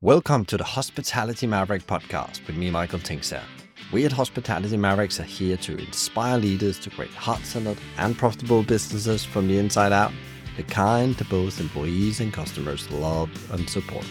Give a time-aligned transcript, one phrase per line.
[0.00, 3.42] Welcome to the Hospitality Maverick podcast with me, Michael Tingsager.
[3.90, 9.24] We at Hospitality Mavericks are here to inspire leaders to create heart-centered and profitable businesses
[9.24, 10.12] from the inside out,
[10.56, 14.06] the kind that both employees and customers love and support.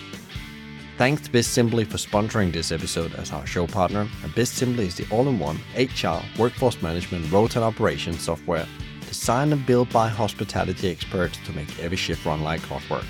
[0.98, 4.10] Thanks to BizSimply for sponsoring this episode as our show partner.
[4.24, 8.68] And BizSimply is the all-in-one HR, workforce management, road and operations software
[9.08, 13.06] designed and built by hospitality experts to make every shift run like clockwork.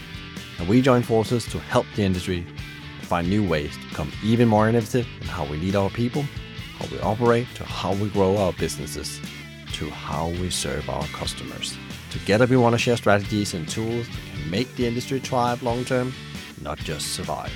[0.59, 2.45] And we join forces to help the industry
[3.07, 6.23] find new ways to become even more innovative in how we lead our people,
[6.77, 9.21] how we operate, to how we grow our businesses,
[9.73, 11.77] to how we serve our customers.
[12.11, 15.85] Together, we want to share strategies and tools that can make the industry thrive long
[15.85, 16.13] term,
[16.61, 17.51] not just survive.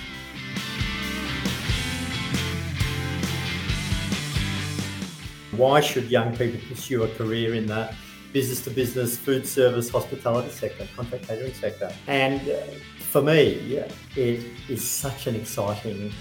[5.52, 7.94] Why should young people pursue a career in the
[8.34, 11.92] business to business food service hospitality sector, contract catering sector?
[12.08, 12.58] And uh,
[13.00, 13.84] for me,
[14.16, 16.12] it is such an exciting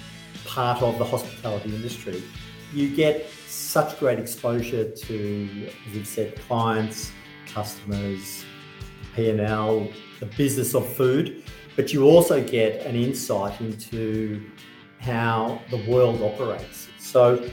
[0.44, 2.22] part of the hospitality industry.
[2.72, 7.12] You get such great exposure to, as you've said, clients,
[7.46, 8.44] customers,
[9.14, 9.88] P&L,
[10.20, 11.42] the business of food,
[11.76, 14.50] but you also get an insight into
[14.98, 16.88] how the world operates.
[16.98, 17.48] So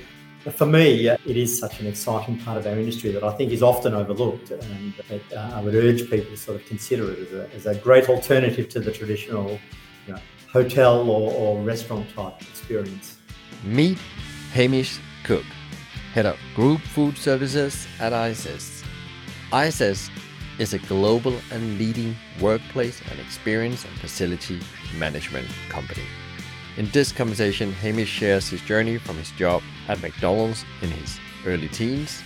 [0.54, 3.64] for me, it is such an exciting part of our industry that I think is
[3.64, 7.50] often overlooked, and uh, I would urge people to sort of consider it as a,
[7.56, 9.60] as a great alternative to the traditional
[10.06, 10.20] you know,
[10.52, 13.18] hotel or, or restaurant type experience.
[13.64, 13.98] Meet
[14.54, 15.46] Hamish Cook,
[16.14, 18.84] Head of Group Food Services at ISS.
[19.54, 20.10] ISS
[20.60, 24.60] is a global and leading workplace and experience and facility
[24.98, 26.04] management company.
[26.78, 31.70] In this conversation, Hamish shares his journey from his job at McDonald's in his early
[31.70, 32.22] teens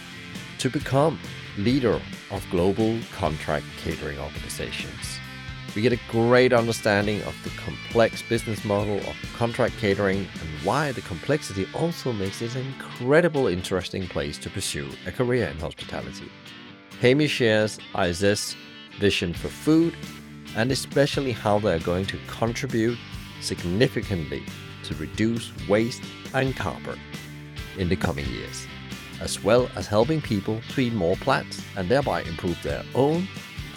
[0.58, 1.18] to become
[1.58, 5.20] leader of global contract catering organizations.
[5.74, 10.92] We get a great understanding of the complex business model of contract catering and why
[10.92, 16.30] the complexity also makes it an incredible interesting place to pursue a career in hospitality.
[17.00, 18.58] Hamish shares ISS
[19.00, 19.96] vision for food
[20.58, 22.98] and especially how they're going to contribute
[23.42, 24.44] significantly
[24.84, 26.04] to reduce waste
[26.34, 27.00] and carbon
[27.78, 28.68] in the coming years,
[29.20, 33.28] as well as helping people to eat more plants and thereby improve their own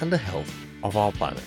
[0.00, 1.44] and the health of our planet.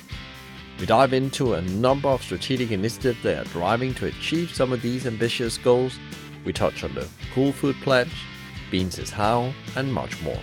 [0.79, 4.81] We dive into a number of strategic initiatives they are driving to achieve some of
[4.81, 5.97] these ambitious goals.
[6.45, 8.13] We touch on the Cool Food Pledge,
[8.69, 10.39] Beans is How, and much more.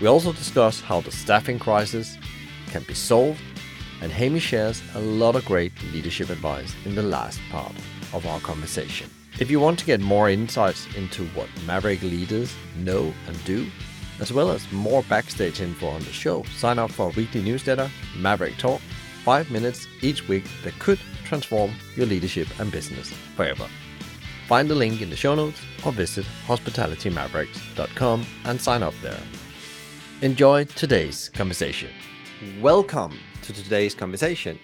[0.00, 2.16] We also discuss how the staffing crisis
[2.68, 3.40] can be solved
[4.04, 7.72] and Hamish shares a lot of great leadership advice in the last part
[8.12, 9.08] of our conversation.
[9.40, 13.66] If you want to get more insights into what Maverick leaders know and do,
[14.20, 17.90] as well as more backstage info on the show, sign up for our weekly newsletter,
[18.14, 18.82] Maverick Talk,
[19.24, 23.66] five minutes each week that could transform your leadership and business forever.
[24.48, 29.20] Find the link in the show notes or visit hospitalitymavericks.com and sign up there.
[30.20, 31.88] Enjoy today's conversation.
[32.60, 34.58] Welcome to today's conversation.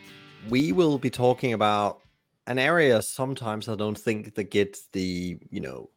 [0.48, 2.00] We will be talking about
[2.46, 5.90] an area sometimes I don't think that gets the, you know,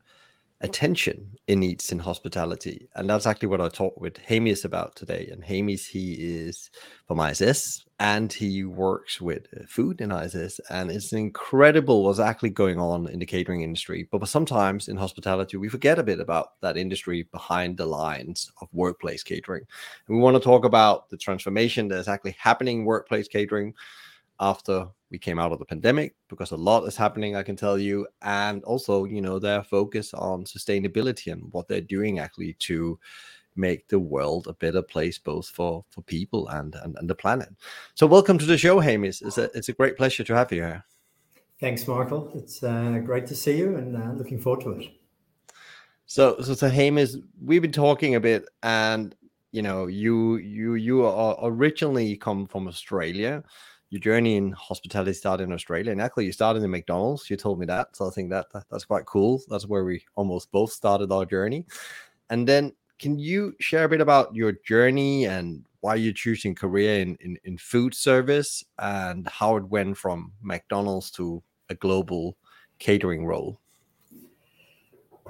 [0.62, 2.88] attention it needs in hospitality.
[2.96, 5.28] And that's actually what I talked with Hamish about today.
[5.30, 6.69] And Hamish, he is
[7.06, 10.62] from ISS and he works with uh, food in ISS.
[10.69, 14.08] And it's incredible what's actually going on in the catering industry.
[14.09, 18.70] But sometimes in hospitality, we forget a bit about that industry behind the lines of
[18.72, 19.66] workplace catering.
[20.08, 23.74] And we want to talk about the transformation that's actually happening workplace catering
[24.49, 27.77] after we came out of the pandemic because a lot is happening i can tell
[27.77, 32.99] you and also you know their focus on sustainability and what they're doing actually to
[33.55, 37.49] make the world a better place both for for people and and, and the planet.
[37.95, 39.21] So welcome to the show hamish.
[39.21, 40.83] It's a, it's a great pleasure to have you here.
[41.59, 44.91] Thanks michael it's uh, great to see you and uh, looking forward to it.
[46.05, 47.11] So so so hamish
[47.41, 49.15] we've been talking a bit and
[49.51, 53.43] you know you you you are originally come from australia
[53.93, 57.29] your journey in hospitality started in Australia, and actually you started in McDonald's.
[57.29, 59.40] You told me that, so I think that, that that's quite cool.
[59.49, 61.67] That's where we almost both started our journey.
[62.31, 67.01] And then, can you share a bit about your journey and why you're choosing Korea
[67.01, 72.35] in, in, in food service and how it went from McDonald's to a global
[72.79, 73.59] catering role?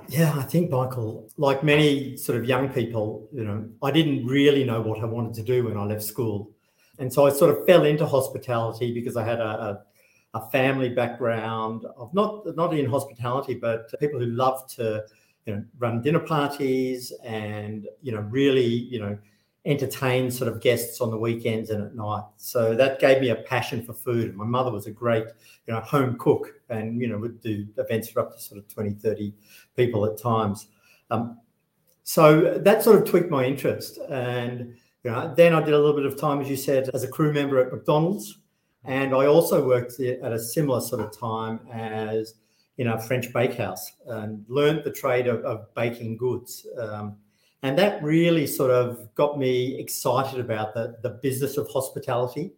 [0.08, 4.64] Yeah, I think Michael, like many sort of young people, you know, I didn't really
[4.64, 6.50] know what I wanted to do when I left school.
[7.00, 9.84] And so I sort of fell into hospitality because I had a,
[10.34, 15.04] a, a family background of not not in hospitality, but people who love to
[15.46, 19.18] you know run dinner parties and you know really you know
[19.66, 22.24] entertain sort of guests on the weekends and at night.
[22.36, 24.36] So that gave me a passion for food.
[24.36, 25.26] My mother was a great,
[25.68, 28.68] you know, home cook and, you know, would do events for up to sort of
[28.68, 29.34] 20, 30
[29.78, 30.68] people at times.
[31.12, 31.40] Um,
[32.04, 34.00] so that sort of tweaked my interest.
[34.10, 34.76] And,
[35.12, 37.34] know, then I did a little bit of time, as you said, as a crew
[37.34, 38.40] member at McDonald's.
[38.86, 42.36] And I also worked at a similar sort of time as
[42.78, 46.66] in a French bakehouse and learned the trade of, of baking goods.
[46.80, 47.18] Um,
[47.62, 52.52] and that really sort of got me excited about the, the business of hospitality.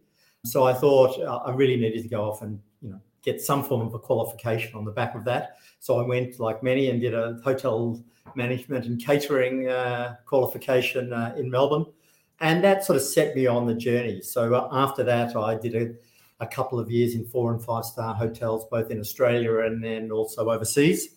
[0.44, 3.62] So I thought uh, I really needed to go off and you know get some
[3.62, 5.58] form of a qualification on the back of that.
[5.80, 8.02] So I went, like many, and did a hotel
[8.34, 11.86] management and catering uh, qualification uh, in Melbourne,
[12.40, 14.20] and that sort of set me on the journey.
[14.20, 15.94] So uh, after that, I did a,
[16.44, 20.10] a couple of years in four and five star hotels, both in Australia and then
[20.10, 21.08] also overseas.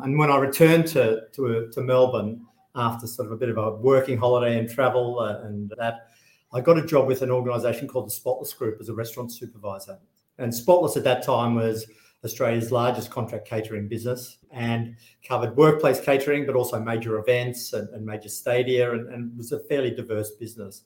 [0.00, 3.72] And when I returned to to, to Melbourne, after sort of a bit of a
[3.72, 6.08] working holiday and travel uh, and that,
[6.52, 9.98] I got a job with an organisation called the Spotless Group as a restaurant supervisor.
[10.38, 11.86] And Spotless at that time was
[12.24, 14.94] Australia's largest contract catering business and
[15.26, 19.60] covered workplace catering, but also major events and, and major stadia, and, and, was a
[19.60, 20.82] fairly diverse business.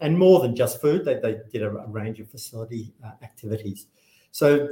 [0.00, 3.86] And more than just food, they, they did a, a range of facility uh, activities.
[4.30, 4.68] So,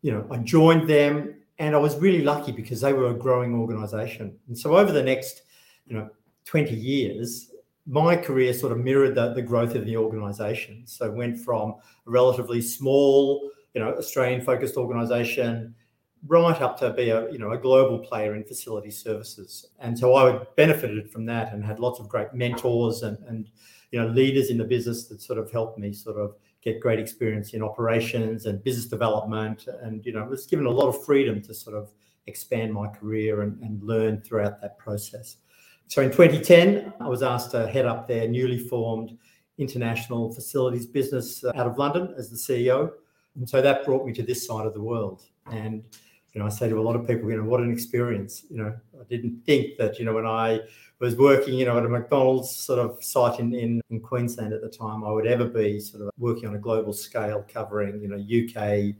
[0.00, 3.54] you know, I joined them and I was really lucky because they were a growing
[3.54, 4.38] organisation.
[4.48, 5.42] And so over the next
[5.90, 6.08] you know
[6.46, 7.50] 20 years
[7.86, 11.74] my career sort of mirrored the, the growth of the organization so went from
[12.06, 15.74] a relatively small you know australian focused organization
[16.26, 19.66] right up to be a you know a global player in facility services.
[19.78, 23.48] And so i benefited from that and had lots of great mentors and and
[23.90, 26.98] you know leaders in the business that sort of helped me sort of get great
[26.98, 29.66] experience in operations and business development.
[29.82, 31.90] And you know was given a lot of freedom to sort of
[32.26, 35.38] expand my career and, and learn throughout that process.
[35.88, 39.18] So in 2010, I was asked to head up their newly formed
[39.58, 42.92] international facilities business uh, out of London as the CEO.
[43.36, 45.22] And so that brought me to this side of the world.
[45.50, 45.82] And,
[46.32, 48.44] you know, I say to a lot of people, you know, what an experience.
[48.50, 50.60] You know, I didn't think that, you know, when I
[50.98, 54.60] was working, you know, at a McDonald's sort of site in, in, in Queensland at
[54.60, 58.08] the time, I would ever be sort of working on a global scale covering, you
[58.08, 58.94] know, UK,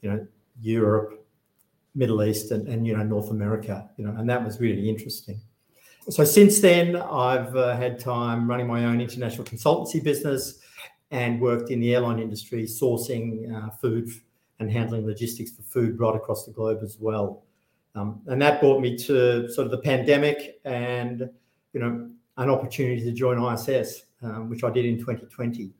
[0.00, 0.26] you know,
[0.60, 1.26] Europe,
[1.94, 5.40] Middle East and, and you know, North America, you know, and that was really interesting.
[6.08, 10.58] So since then, I've uh, had time running my own international consultancy business
[11.12, 14.10] and worked in the airline industry, sourcing uh, food
[14.58, 17.44] and handling logistics for food right across the globe as well.
[17.94, 21.30] Um, and that brought me to sort of the pandemic and
[21.72, 25.70] you know an opportunity to join ISS, um, which I did in 2020.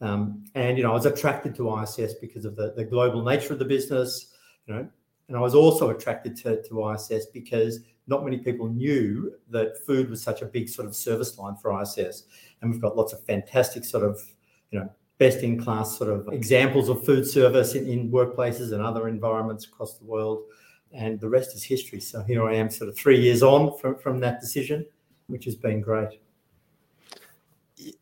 [0.00, 3.52] Um, and you know I was attracted to ISS because of the, the global nature
[3.52, 4.32] of the business,
[4.66, 4.88] you know,
[5.28, 10.08] and I was also attracted to, to ISS because not many people knew that food
[10.08, 12.24] was such a big sort of service line for ISS.
[12.60, 14.20] And we've got lots of fantastic sort of,
[14.70, 18.82] you know, best in class sort of examples of food service in, in workplaces and
[18.82, 20.44] other environments across the world.
[20.92, 22.00] And the rest is history.
[22.00, 24.86] So here I am, sort of three years on from, from that decision,
[25.26, 26.20] which has been great.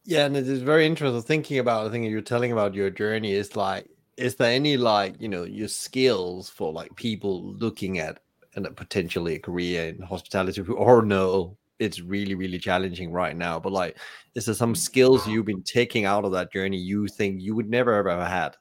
[0.05, 1.87] Yeah, and it is very interesting thinking about.
[1.87, 5.43] I think you're telling about your journey is like, is there any like you know
[5.43, 8.21] your skills for like people looking at
[8.55, 13.73] and potentially a career in hospitality or no it's really really challenging right now but
[13.73, 13.97] like
[14.35, 17.69] is there some skills you've been taking out of that journey you think you would
[17.69, 18.57] never ever have had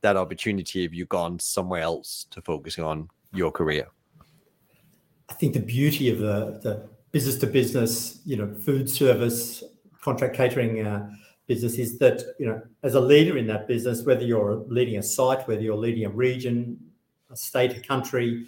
[0.00, 3.88] that opportunity if you'd gone somewhere else to focus on your career?
[5.28, 9.62] I think the beauty of the, the business to business you know food service
[10.00, 11.10] contract catering uh,
[11.46, 15.02] business is that you know as a leader in that business whether you're leading a
[15.02, 16.78] site whether you're leading a region
[17.30, 18.46] a state a country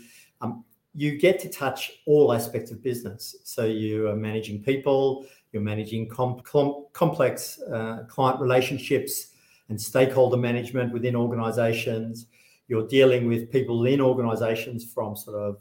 [0.95, 3.37] you get to touch all aspects of business.
[3.45, 9.29] So you are managing people, you're managing com- com- complex uh, client relationships
[9.69, 12.27] and stakeholder management within organizations.
[12.67, 15.59] You're dealing with people in organizations from sort of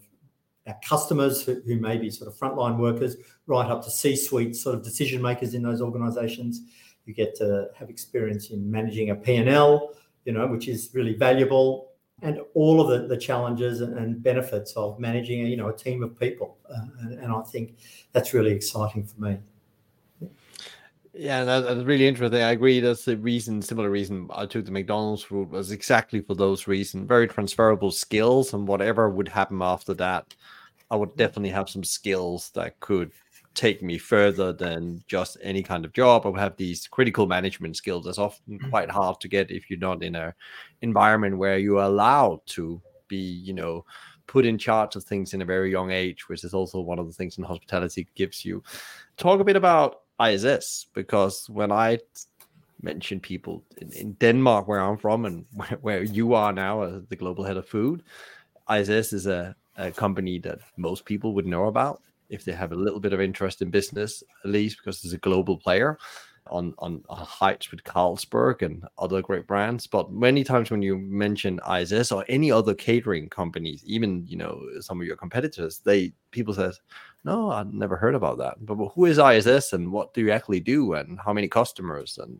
[0.67, 3.15] our customers who, who may be sort of frontline workers
[3.47, 6.61] right up to C-suite sort of decision makers in those organizations.
[7.05, 9.93] You get to have experience in managing a P&L,
[10.25, 11.88] you know, which is really valuable
[12.21, 16.19] and all of the, the challenges and benefits of managing you know a team of
[16.19, 16.57] people.
[16.69, 17.77] Uh, and, and, i think
[18.11, 19.37] that's really exciting for me.
[21.13, 22.41] Yeah that's really interesting.
[22.41, 22.79] I agree.
[22.79, 27.07] That's the reason similar reason i took the mcdonald's route was exactly for those reasons.
[27.07, 30.35] Very transferable skills and whatever would happen after that
[30.91, 33.11] i would definitely have some skills that could
[33.55, 36.25] take me further than just any kind of job.
[36.25, 38.69] I would have these critical management skills that's often mm-hmm.
[38.69, 40.33] quite hard to get if you're not in a
[40.81, 43.85] environment where you're allowed to be, you know,
[44.27, 47.07] put in charge of things in a very young age, which is also one of
[47.07, 48.63] the things in hospitality gives you.
[49.17, 51.99] Talk a bit about ISS because when I
[52.81, 57.05] mention people in, in Denmark, where I'm from, and where, where you are now as
[57.07, 58.03] the global head of food,
[58.71, 62.75] ISS is a, a company that most people would know about if they have a
[62.75, 65.97] little bit of interest in business, at least because it's a global player
[66.47, 69.87] on on heights with Carlsberg and other great brands.
[69.87, 74.61] But many times when you mention ISS or any other catering companies, even you know
[74.79, 76.79] some of your competitors, they people says,
[77.23, 80.59] "No, I've never heard about that." But who is ISS and what do you actually
[80.59, 82.39] do and how many customers and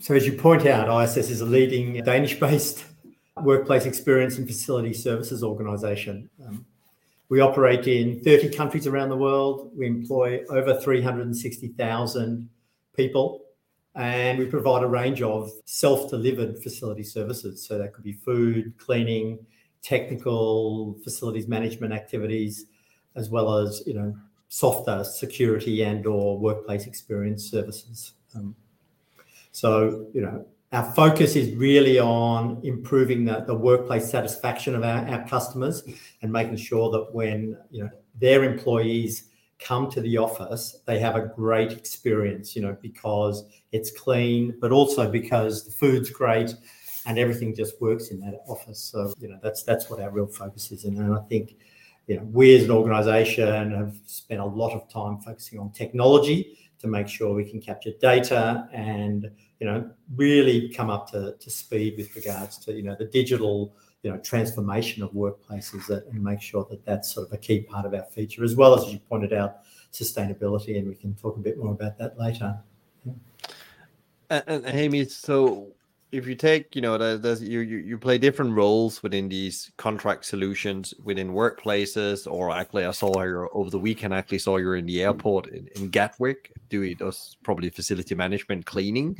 [0.00, 2.84] so as you point out, ISS is a leading Danish-based
[3.42, 6.28] workplace experience and facility services organisation.
[6.44, 6.66] Um,
[7.28, 9.72] we operate in 30 countries around the world.
[9.76, 12.48] We employ over 360,000
[12.94, 13.42] people,
[13.94, 17.66] and we provide a range of self-delivered facility services.
[17.66, 19.38] So that could be food, cleaning,
[19.82, 22.66] technical facilities management activities,
[23.16, 24.14] as well as you know
[24.48, 28.12] softer security and or workplace experience services.
[28.34, 28.54] Um,
[29.50, 35.82] so you know our focus is really on improving the, workplace satisfaction of our, customers
[36.22, 41.14] and making sure that when you know their employees come to the office they have
[41.14, 46.54] a great experience you know because it's clean but also because the food's great
[47.06, 48.78] and everything just works in that office.
[48.78, 50.84] So you know that's that's what our real focus is.
[50.84, 51.56] And i think
[52.06, 56.58] you know we as an organization have spent a lot of time focusing on technology
[56.82, 61.48] to make sure we can capture data and you know really come up to, to
[61.48, 66.22] speed with regards to you know the digital you know transformation of workplaces that, and
[66.22, 68.92] make sure that that's sort of a key part of our feature as well as
[68.92, 69.58] you pointed out
[69.92, 72.58] sustainability and we can talk a bit more about that later
[73.04, 73.12] yeah.
[74.28, 75.68] and, and Amy, so
[76.12, 80.26] if you take, you know, there's, you, you you play different roles within these contract
[80.26, 84.12] solutions within workplaces, or actually, I saw here over the weekend.
[84.12, 89.18] Actually saw you're in the airport in, in Gatwick doing those probably facility management cleaning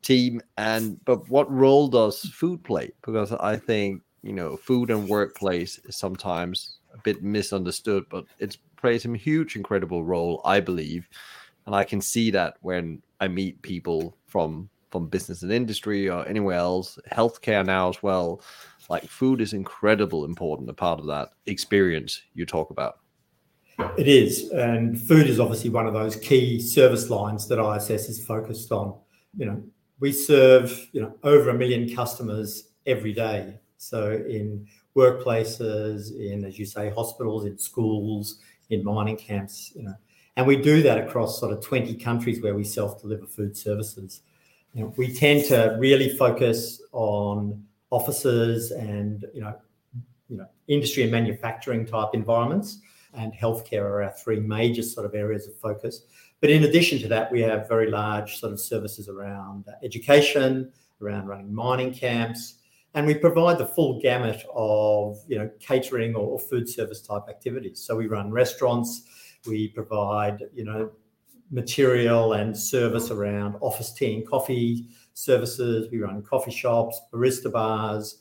[0.00, 0.40] team.
[0.56, 2.92] And but what role does food play?
[3.02, 8.56] Because I think you know, food and workplace is sometimes a bit misunderstood, but it
[8.76, 11.08] plays a huge, incredible role, I believe,
[11.66, 16.28] and I can see that when I meet people from from business and industry or
[16.28, 18.42] anywhere else, healthcare now as well.
[18.88, 22.98] Like food is incredible important a part of that experience you talk about.
[23.96, 28.24] It is, and food is obviously one of those key service lines that ISS is
[28.24, 28.94] focused on.
[29.36, 29.62] You know,
[29.98, 33.58] we serve you know over a million customers every day.
[33.78, 39.94] So in workplaces, in as you say, hospitals, in schools, in mining camps, you know,
[40.36, 44.22] and we do that across sort of 20 countries where we self-deliver food services
[44.74, 49.54] you know, we tend to really focus on offices and you know,
[50.28, 52.78] you know, industry and manufacturing type environments,
[53.14, 56.02] and healthcare are our three major sort of areas of focus.
[56.40, 61.26] But in addition to that, we have very large sort of services around education, around
[61.26, 62.54] running mining camps,
[62.94, 67.80] and we provide the full gamut of you know catering or food service type activities.
[67.80, 69.02] So we run restaurants,
[69.46, 70.90] we provide you know
[71.52, 75.88] material and service around office tea and coffee services.
[75.92, 78.18] We run coffee shops, barista bars.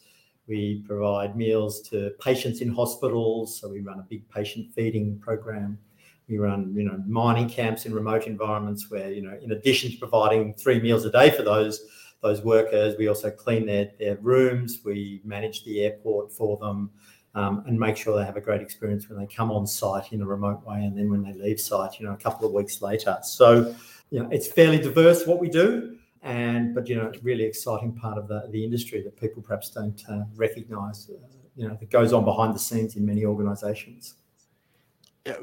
[0.47, 3.59] We provide meals to patients in hospitals.
[3.59, 5.79] So we run a big patient feeding program.
[6.27, 9.97] We run, you know, mining camps in remote environments where, you know, in addition to
[9.97, 11.81] providing three meals a day for those
[12.21, 14.81] those workers, we also clean their, their rooms.
[14.85, 16.91] We manage the airport for them
[17.33, 20.25] and make sure they have a great experience when they come on site in a
[20.25, 23.17] remote way and then when they leave site, you know, a couple of weeks later.
[23.23, 23.73] So,
[24.09, 25.97] you know, it's fairly diverse what we do.
[26.23, 30.03] And, but, you know, really exciting part of the, the industry that people perhaps don't
[30.07, 31.17] uh, recognize, uh,
[31.55, 34.15] you know, that goes on behind the scenes in many organizations.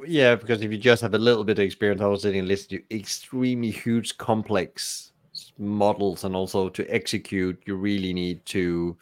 [0.07, 2.49] Yeah, because if you just have a little bit of experience, I was sitting and
[2.49, 5.13] listening to extremely huge, complex
[5.59, 8.97] models, and also to execute, you really need to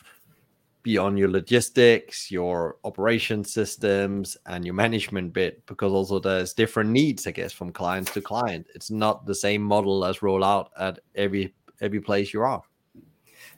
[0.86, 7.26] beyond your logistics, your operation systems, and your management bit, because also there's different needs,
[7.26, 8.68] I guess, from client to client.
[8.72, 12.62] It's not the same model as roll out at every every place you are.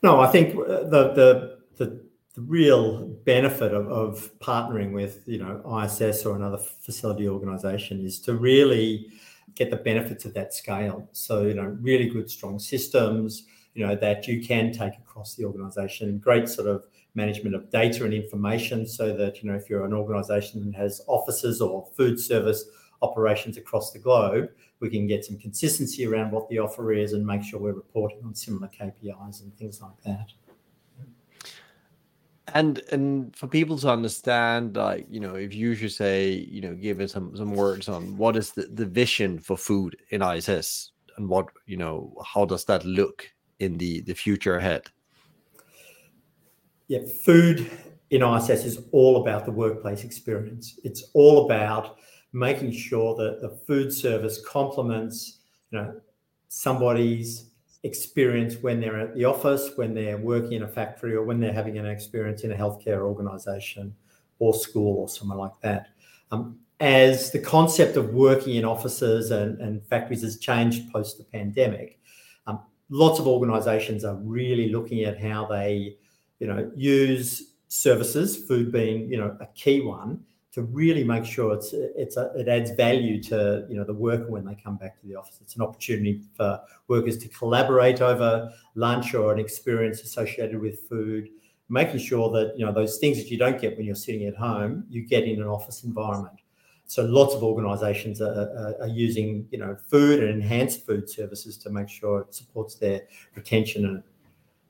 [0.03, 2.01] No, I think uh, the the the,
[2.35, 8.21] the real benefit of, of partnering with you know ISS or another facility organization is
[8.21, 9.09] to really
[9.55, 11.07] get the benefits of that scale.
[11.13, 13.45] So you know, really good strong systems,
[13.75, 16.17] you know, that you can take across the organization.
[16.17, 16.87] Great sort of
[17.19, 21.03] management of data and information so that, you know, if you're an organization that has
[21.07, 22.65] offices or food service
[23.03, 24.49] operations across the globe,
[24.81, 28.21] we can get some consistency around what the offer is and make sure we're reporting
[28.25, 30.29] on similar KPIs and things like that.
[32.55, 36.75] And and for people to understand, like you know, if you should say, you know,
[36.75, 40.93] give us some some words on what is the, the vision for food in ISS
[41.19, 44.85] and what you know, how does that look in the the future ahead?
[46.89, 47.71] Yeah, food
[48.11, 50.79] in ISS is all about the workplace experience.
[50.85, 51.99] It's all about
[52.33, 55.41] making sure that the food service complements,
[55.71, 56.01] you know,
[56.49, 57.51] somebody's
[57.85, 61.53] experience when they're at the office, when they're working in a factory, or when they're
[61.53, 63.95] having an experience in a healthcare organisation
[64.39, 65.89] or school or somewhere like that.
[66.31, 71.25] Um, as the concept of working in offices and, and factories has changed post the
[71.25, 71.99] pandemic,
[72.47, 75.97] um, lots of organisations are really looking at how they,
[76.39, 80.25] you know, use services, food being, you know, a key one,
[80.59, 84.29] to really make sure it's it's a, it adds value to you know the worker
[84.29, 85.39] when they come back to the office.
[85.41, 91.29] It's an opportunity for workers to collaborate over lunch or an experience associated with food,
[91.69, 94.35] making sure that you know those things that you don't get when you're sitting at
[94.35, 96.41] home, you get in an office environment.
[96.87, 101.59] So lots of organisations are, are, are, using you know food and enhanced food services
[101.59, 103.03] to make sure it supports their
[103.37, 104.03] retention and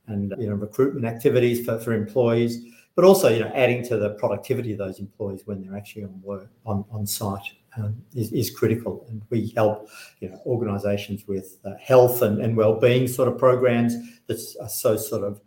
[0.08, 2.64] and you know recruitment activities for, for employees
[2.96, 6.20] but also you know adding to the productivity of those employees when they're actually on
[6.22, 9.06] work on, on site um, is, is critical.
[9.08, 9.88] And we help
[10.20, 13.94] you know organizations with uh, health and, and well-being sort of programs
[14.26, 15.40] that are so sort of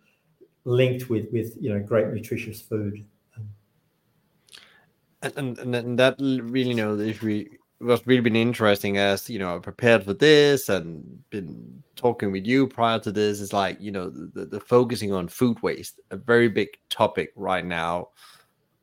[0.64, 3.06] linked with with you know great nutritious food.
[5.24, 9.40] And, and, and that really you know if we what's really been interesting as you
[9.40, 13.40] know prepared for this and been talking with you prior to this.
[13.40, 17.66] Is like you know the, the focusing on food waste a very big topic right
[17.66, 18.10] now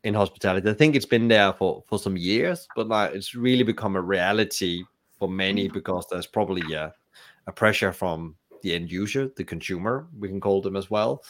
[0.04, 0.68] in hospitality.
[0.68, 4.02] I think it's been there for for some years but like it's really become a
[4.02, 4.84] reality
[5.18, 5.74] for many mm-hmm.
[5.74, 6.92] because there's probably a,
[7.46, 11.22] a pressure from the end user the consumer we can call them as well.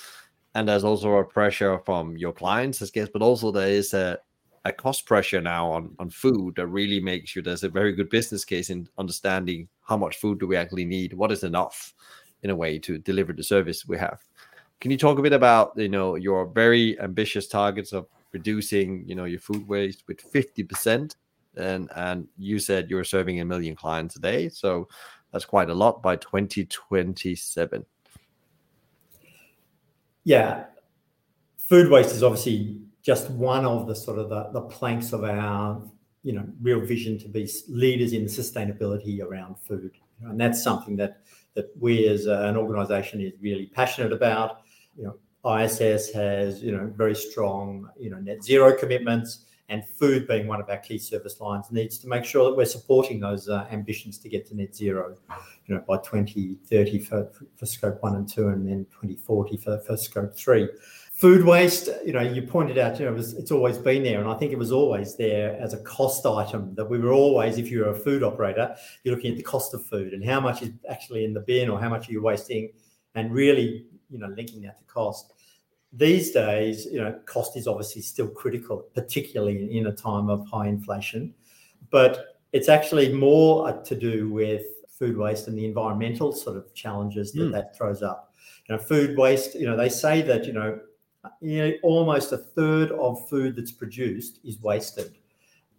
[0.55, 4.19] And there's also a pressure from your clients i guess but also there is a
[4.65, 8.11] a cost pressure now on on food that really makes you there's a very good
[8.11, 11.13] business case in understanding how much food do we actually need?
[11.13, 11.95] What is enough
[12.43, 14.21] in a way to deliver the service we have?
[14.81, 19.15] Can you talk a bit about you know your very ambitious targets of reducing you
[19.15, 21.17] know your food waste with 50%
[21.57, 24.87] and and you said you're serving a million clients a day so
[25.33, 27.87] that's quite a lot by 2027
[30.29, 30.65] yeah.
[31.57, 32.77] Food waste is obviously
[33.09, 35.81] just one of the sort of the, the planks of our
[36.23, 39.93] you know real vision to be leaders in sustainability around food.
[40.21, 41.23] And that's something that
[41.55, 44.61] that we as an organization is really passionate about.
[44.95, 45.17] You know
[45.57, 50.61] iss has you know very strong you know net zero commitments and food being one
[50.61, 54.19] of our key service lines needs to make sure that we're supporting those uh, ambitions
[54.19, 55.17] to get to net zero
[55.67, 59.97] you know by 2030 for, for scope 1 and 2 and then 2040 for, for
[59.97, 60.69] scope 3
[61.19, 64.21] Food waste, you know, you pointed out, you know, it was, it's always been there.
[64.21, 67.59] And I think it was always there as a cost item that we were always,
[67.59, 70.63] if you're a food operator, you're looking at the cost of food and how much
[70.63, 72.71] is actually in the bin or how much are you wasting
[73.17, 75.33] and really, you know, linking that to cost.
[75.93, 80.69] These days, you know, cost is obviously still critical, particularly in a time of high
[80.69, 81.35] inflation.
[81.91, 87.33] But it's actually more to do with food waste and the environmental sort of challenges
[87.33, 87.53] that mm.
[87.55, 88.33] that throws up.
[88.69, 90.79] You know, food waste, you know, they say that, you know,
[91.41, 95.17] you know, almost a third of food that's produced is wasted.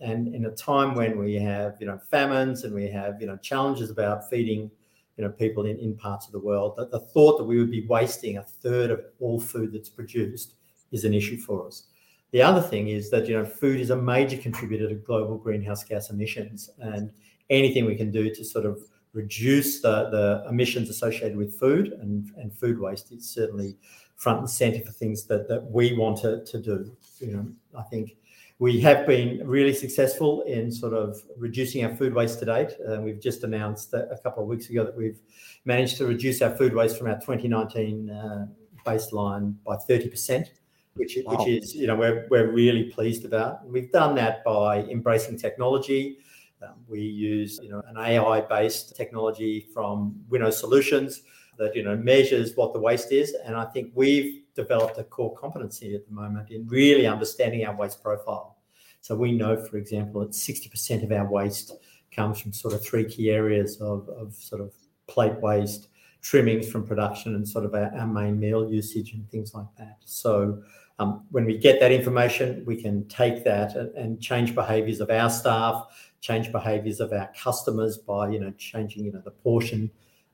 [0.01, 3.37] And in a time when we have, you know, famines and we have, you know,
[3.37, 4.71] challenges about feeding,
[5.17, 7.85] you know, people in, in parts of the world, the thought that we would be
[7.87, 10.53] wasting a third of all food that's produced
[10.91, 11.87] is an issue for us.
[12.31, 15.83] The other thing is that, you know, food is a major contributor to global greenhouse
[15.83, 16.69] gas emissions.
[16.79, 17.11] And
[17.49, 18.81] anything we can do to sort of
[19.13, 23.75] reduce the, the emissions associated with food and, and food waste is certainly
[24.19, 26.91] front and center for things that, that we want to, to do.
[27.19, 28.17] You know, I think
[28.59, 32.73] we have been really successful in sort of reducing our food waste to date.
[32.85, 35.21] Uh, we've just announced a couple of weeks ago that we've
[35.63, 38.47] managed to reduce our food waste from our 2019 uh,
[38.85, 40.47] baseline by 30%,
[40.95, 41.37] which, wow.
[41.37, 43.65] which is, you know, we're, we're really pleased about.
[43.65, 46.17] We've done that by embracing technology.
[46.61, 51.21] Um, we use, you know, an AI-based technology from Winnow Solutions
[51.59, 53.35] that you know measures what the waste is.
[53.45, 57.75] And I think we've developed a core competency at the moment in really understanding our
[57.75, 58.57] waste profile.
[59.01, 61.73] So we know, for example, that 60% of our waste
[62.13, 64.73] comes from sort of three key areas of, of sort of
[65.07, 65.87] plate waste,
[66.21, 69.97] trimmings from production, and sort of our, our main meal usage and things like that.
[70.03, 70.61] So
[70.99, 75.09] um, when we get that information, we can take that and, and change behaviours of
[75.09, 75.85] our staff,
[76.19, 79.89] change behaviours of our customers by you know changing you know the portion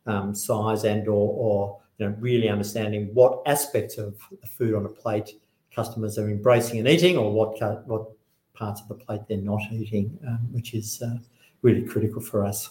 [0.05, 4.15] um, size and or, or you know really understanding what aspects of
[4.57, 5.39] food on a plate
[5.73, 8.07] customers are embracing and eating, or what what
[8.53, 11.17] parts of the plate they're not eating, um, which is uh,
[11.61, 12.69] really critical for us.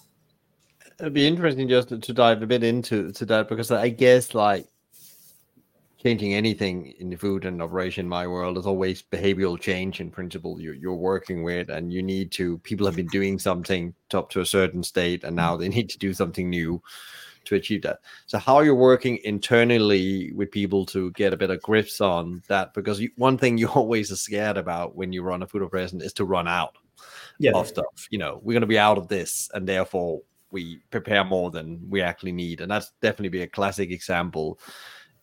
[0.98, 4.34] It'd be interesting just to, to dive a bit into to that because I guess
[4.34, 4.66] like
[6.04, 10.10] changing anything in the food and operation in my world is always behavioral change in
[10.10, 14.28] principle you're, you're working with and you need to people have been doing something up
[14.28, 16.80] to a certain state and now they need to do something new
[17.44, 21.50] to achieve that so how are you working internally with people to get a bit
[21.50, 25.22] of grips on that because you, one thing you always are scared about when you
[25.22, 26.76] run a food operation is to run out
[27.38, 27.52] yeah.
[27.54, 31.24] of stuff you know we're going to be out of this and therefore we prepare
[31.24, 34.58] more than we actually need and that's definitely be a classic example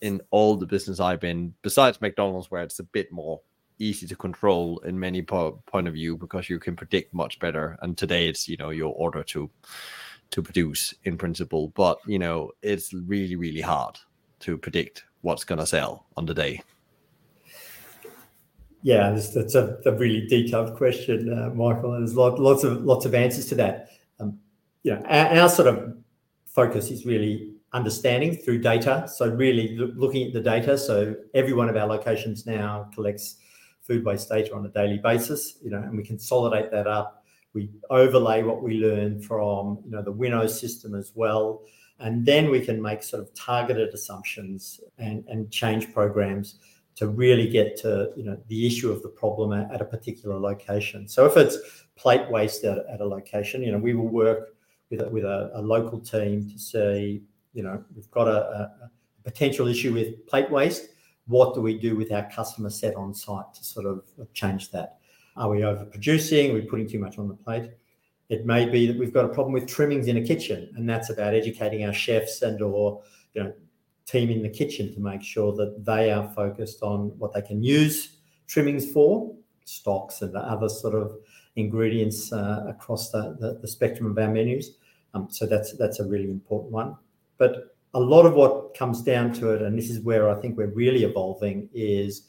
[0.01, 3.39] in all the business I've been, besides McDonald's, where it's a bit more
[3.79, 7.77] easy to control in many po- point of view because you can predict much better.
[7.81, 9.49] And today it's you know your order to
[10.31, 13.97] to produce in principle, but you know it's really really hard
[14.39, 16.61] to predict what's going to sell on the day.
[18.83, 21.93] Yeah, that's a, a really detailed question, uh, Michael.
[21.93, 23.89] And there's lot, lots of lots of answers to that.
[24.19, 24.39] Um,
[24.83, 25.97] you know, our, our sort of
[26.47, 29.07] focus is really understanding through data.
[29.07, 30.77] So really looking at the data.
[30.77, 33.37] So every one of our locations now collects
[33.81, 37.20] food waste data on a daily basis, you know, and we consolidate that up.
[37.53, 41.63] We overlay what we learn from, you know, the Winnow system as well.
[41.99, 46.55] And then we can make sort of targeted assumptions and, and change programs
[46.95, 50.39] to really get to, you know, the issue of the problem at, at a particular
[50.39, 51.07] location.
[51.07, 51.57] So if it's
[51.95, 54.55] plate waste at, at a location, you know, we will work
[54.89, 58.91] with a, with a, a local team to see you know, we've got a, a,
[59.23, 60.89] potential issue with plate waste.
[61.27, 64.97] What do we do with our customer set on site to sort of change that?
[65.35, 66.51] Are we overproducing?
[66.51, 67.71] Are we putting too much on the plate?
[68.29, 71.09] It may be that we've got a problem with trimmings in a kitchen, and that's
[71.09, 73.01] about educating our chefs and or
[73.33, 73.53] you know
[74.05, 77.63] team in the kitchen to make sure that they are focused on what they can
[77.63, 78.17] use
[78.47, 81.17] trimmings for, stocks and the other sort of
[81.55, 84.71] ingredients uh, across the, the, the, spectrum of our menus.
[85.13, 86.95] Um, so that's that's a really important one.
[87.37, 90.57] But a lot of what comes down to it, and this is where I think
[90.57, 92.23] we're really evolving, is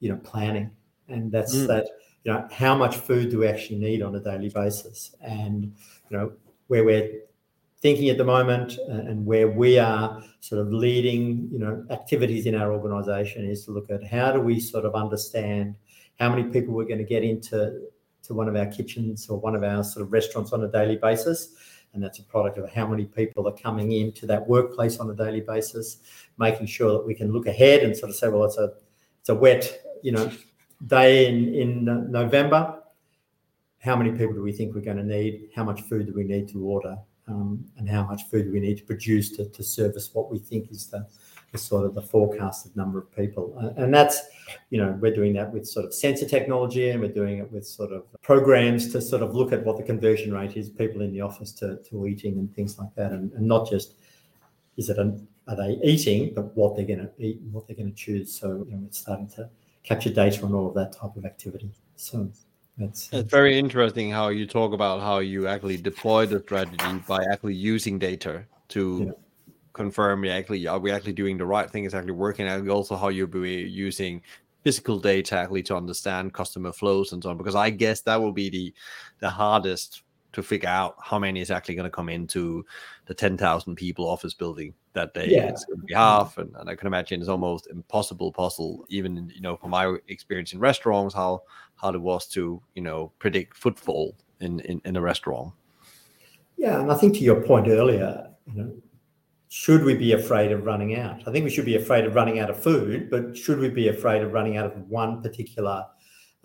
[0.00, 0.70] you know planning,
[1.08, 1.66] and that's mm.
[1.68, 1.88] that
[2.24, 5.64] you know how much food do we actually need on a daily basis, and
[6.10, 6.32] you know
[6.66, 7.08] where we're
[7.80, 12.46] thinking at the moment uh, and where we are sort of leading you know activities
[12.46, 15.76] in our organization is to look at how do we sort of understand
[16.18, 17.80] how many people we're going to get into
[18.28, 20.96] to one of our kitchens or one of our sort of restaurants on a daily
[20.96, 21.54] basis.
[21.94, 25.14] And that's a product of how many people are coming into that workplace on a
[25.14, 25.98] daily basis,
[26.36, 28.74] making sure that we can look ahead and sort of say, well, it's a
[29.20, 30.30] it's a wet, you know,
[30.86, 32.74] day in in November.
[33.80, 35.50] How many people do we think we're going to need?
[35.54, 36.98] How much food do we need to order?
[37.28, 40.38] Um, and how much food do we need to produce to, to service what we
[40.38, 41.06] think is the
[41.52, 43.56] the sort of the forecasted number of people.
[43.76, 44.20] And that's,
[44.70, 47.66] you know, we're doing that with sort of sensor technology and we're doing it with
[47.66, 51.12] sort of programs to sort of look at what the conversion rate is, people in
[51.12, 53.12] the office to, to eating and things like that.
[53.12, 53.94] And, and not just
[54.76, 57.76] is it an, are they eating, but what they're going to eat and what they're
[57.76, 58.38] going to choose.
[58.38, 59.48] So, you know, it's starting to
[59.88, 61.70] capture data on all of that type of activity.
[61.96, 62.30] So
[62.78, 67.24] it's, it's very interesting how you talk about how you actually deploy the strategy by
[67.24, 69.12] actually using data to yeah
[69.78, 71.84] confirm yeah, actually are we actually doing the right thing?
[71.84, 72.46] Is actually working?
[72.46, 74.20] And also how you'll be using
[74.64, 77.38] physical data actually to understand customer flows and so on.
[77.38, 78.74] Because I guess that will be the
[79.20, 80.02] the hardest
[80.38, 82.64] to figure out how many is actually going to come into
[83.06, 85.28] the 10,000 people office building that day.
[85.28, 85.48] Yeah.
[85.48, 86.38] It's going to be half.
[86.38, 90.52] And, and, I can imagine it's almost impossible puzzle, even, you know, from my experience
[90.52, 91.42] in restaurants, how,
[91.76, 95.52] how it was to, you know, predict footfall in, in, in a restaurant.
[96.56, 96.80] Yeah.
[96.80, 98.72] And I think to your point earlier, you know,
[99.50, 101.26] should we be afraid of running out?
[101.26, 103.88] I think we should be afraid of running out of food, but should we be
[103.88, 105.86] afraid of running out of one particular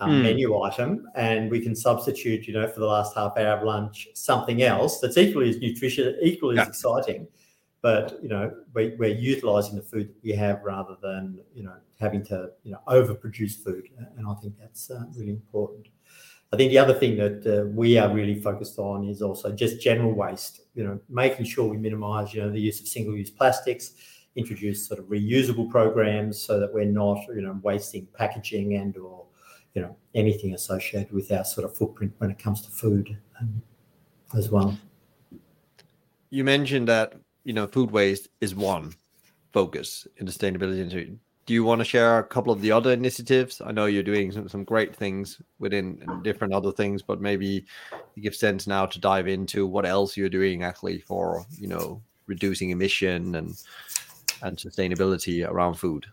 [0.04, 0.24] um, mm.
[0.24, 1.08] menu item?
[1.16, 5.00] And we can substitute, you know, for the last half hour of lunch, something else
[5.00, 6.64] that's equally as nutritious, equally yeah.
[6.64, 7.28] as exciting.
[7.82, 11.76] But you know, we, we're utilizing the food that we have rather than you know
[12.00, 15.88] having to you know overproduce food, and I think that's uh, really important.
[16.54, 19.82] I think the other thing that uh, we are really focused on is also just
[19.82, 20.62] general waste.
[20.76, 23.94] You know, making sure we minimise, you know, the use of single-use plastics,
[24.36, 29.26] introduce sort of reusable programs so that we're not, you know, wasting packaging and or,
[29.74, 33.62] you know, anything associated with our sort of footprint when it comes to food um,
[34.36, 34.78] as well.
[36.30, 38.94] You mentioned that you know food waste is one
[39.52, 43.62] focus in sustainability do you want to share a couple of the other initiatives?
[43.64, 47.66] I know you're doing some, some great things within different other things, but maybe
[48.16, 52.02] it gives sense now to dive into what else you're doing actually for you know
[52.28, 53.62] reducing emission and
[54.42, 56.06] and sustainability around food.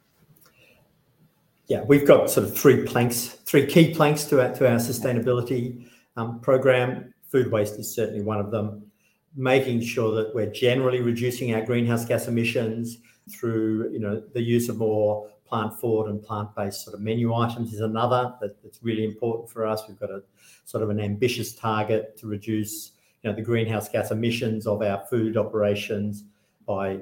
[1.71, 5.89] Yeah, we've got sort of three planks, three key planks to our, to our sustainability
[6.17, 7.15] um, program.
[7.29, 8.91] Food waste is certainly one of them.
[9.37, 12.99] Making sure that we're generally reducing our greenhouse gas emissions
[13.31, 17.73] through, you know, the use of more plant forward and plant-based sort of menu items
[17.73, 19.85] is another that, that's really important for us.
[19.87, 20.25] We've got a
[20.65, 22.91] sort of an ambitious target to reduce,
[23.23, 26.25] you know, the greenhouse gas emissions of our food operations
[26.67, 26.99] by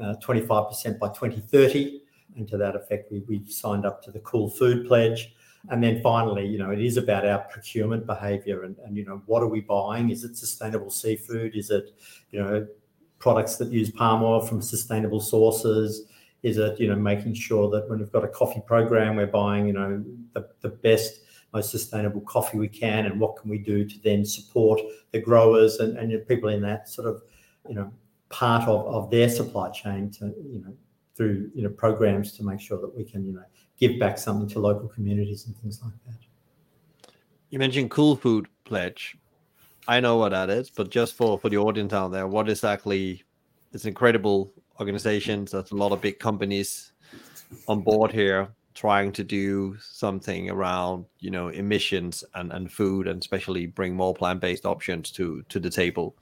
[0.00, 2.02] uh, 25% by 2030
[2.36, 5.34] and to that effect, we, we signed up to the Cool Food Pledge.
[5.68, 9.20] And then finally, you know, it is about our procurement behaviour and, and, you know,
[9.26, 10.10] what are we buying?
[10.10, 11.56] Is it sustainable seafood?
[11.56, 11.90] Is it,
[12.30, 12.66] you know,
[13.18, 16.06] products that use palm oil from sustainable sources?
[16.42, 19.66] Is it, you know, making sure that when we've got a coffee program, we're buying,
[19.66, 21.22] you know, the, the best,
[21.52, 25.78] most sustainable coffee we can and what can we do to then support the growers
[25.78, 27.22] and, and people in that sort of,
[27.68, 27.92] you know,
[28.28, 30.72] part of, of their supply chain to, you know,
[31.16, 33.44] through you know programs to make sure that we can you know
[33.78, 37.12] give back something to local communities and things like that.
[37.50, 39.16] You mentioned Cool Food Pledge.
[39.88, 43.22] I know what that is, but just for for the audience out there, what exactly?
[43.72, 45.52] It's an incredible organizations.
[45.52, 46.92] There's a lot of big companies
[47.68, 53.22] on board here trying to do something around you know emissions and, and food and
[53.22, 56.14] especially bring more plant-based options to to the table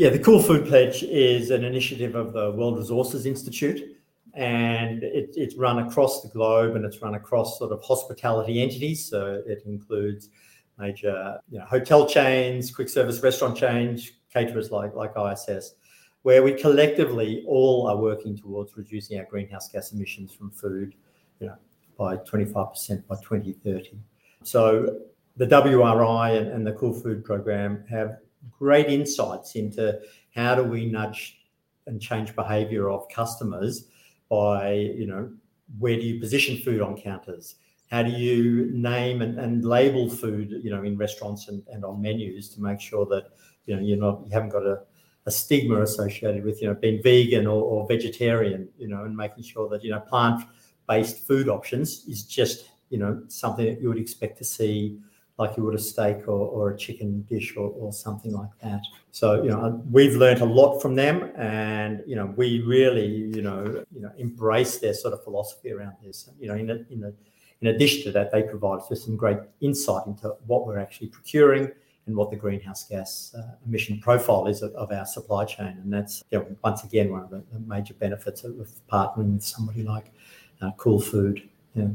[0.00, 3.98] yeah, the Cool Food Pledge is an initiative of the World Resources Institute,
[4.32, 9.04] and it, it's run across the globe and it's run across sort of hospitality entities.
[9.04, 10.30] So it includes
[10.78, 15.74] major you know, hotel chains, quick service restaurant chains, caterers like like ISS,
[16.22, 20.94] where we collectively all are working towards reducing our greenhouse gas emissions from food,
[21.40, 21.56] you know,
[21.98, 23.98] by 25% by 2030.
[24.44, 25.00] So
[25.36, 28.16] the WRI and, and the Cool Food Program have
[28.50, 30.00] great insights into
[30.34, 31.38] how do we nudge
[31.86, 33.86] and change behavior of customers
[34.28, 35.30] by, you know,
[35.78, 37.56] where do you position food on counters?
[37.90, 42.00] How do you name and, and label food, you know, in restaurants and, and on
[42.00, 43.30] menus to make sure that,
[43.66, 44.80] you know, you're not, you haven't got a,
[45.26, 49.42] a stigma associated with, you know, being vegan or, or vegetarian, you know, and making
[49.42, 53.98] sure that, you know, plant-based food options is just, you know, something that you would
[53.98, 54.98] expect to see
[55.40, 58.82] like you would a steak or, or a chicken dish or, or something like that.
[59.10, 63.40] So, you know, we've learned a lot from them and, you know, we really, you
[63.40, 66.28] know, you know, embrace their sort of philosophy around this.
[66.38, 67.12] You know, in a, in a,
[67.62, 71.08] in addition to that, they provide us with some great insight into what we're actually
[71.08, 71.70] procuring
[72.06, 75.78] and what the greenhouse gas uh, emission profile is of, of, our supply chain.
[75.82, 79.42] And that's, you know, once again, one of the, major benefits of, of partnering with
[79.42, 80.12] somebody like
[80.60, 81.48] uh, Cool Food.
[81.74, 81.88] Yeah.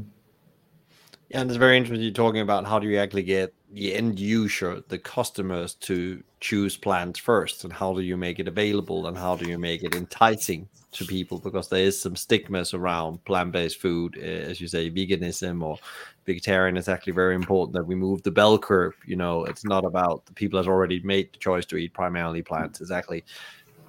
[1.32, 4.82] And it's very interesting you're talking about how do you actually get the end user,
[4.88, 9.34] the customers to choose plants first, and how do you make it available, and how
[9.34, 11.38] do you make it enticing to people?
[11.38, 15.78] Because there is some stigmas around plant-based food, eh, as you say, veganism or
[16.26, 18.94] vegetarian is actually very important that we move the bell curve.
[19.04, 22.42] You know, it's not about the people that already made the choice to eat primarily
[22.42, 22.80] plants.
[22.80, 23.24] It's actually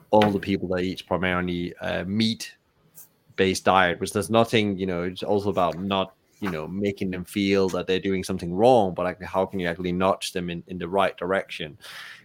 [0.09, 2.55] all the people that eat primarily uh, meat
[3.35, 7.25] based diet, which there's nothing, you know, it's also about not you know making them
[7.25, 10.63] feel that they're doing something wrong but like how can you actually nudge them in,
[10.67, 11.77] in the right direction?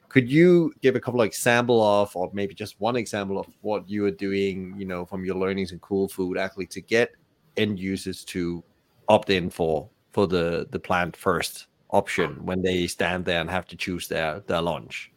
[0.08, 3.88] Could you give a couple of example of or maybe just one example of what
[3.88, 7.12] you are doing you know from your learnings in cool food actually to get
[7.56, 8.62] end users to
[9.08, 13.66] opt in for for the the plant first option when they stand there and have
[13.66, 15.10] to choose their their lunch?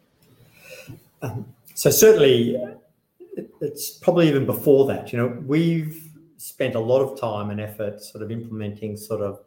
[1.22, 2.58] Um, so certainly
[3.62, 8.02] it's probably even before that you know we've spent a lot of time and effort
[8.02, 9.42] sort of implementing sort of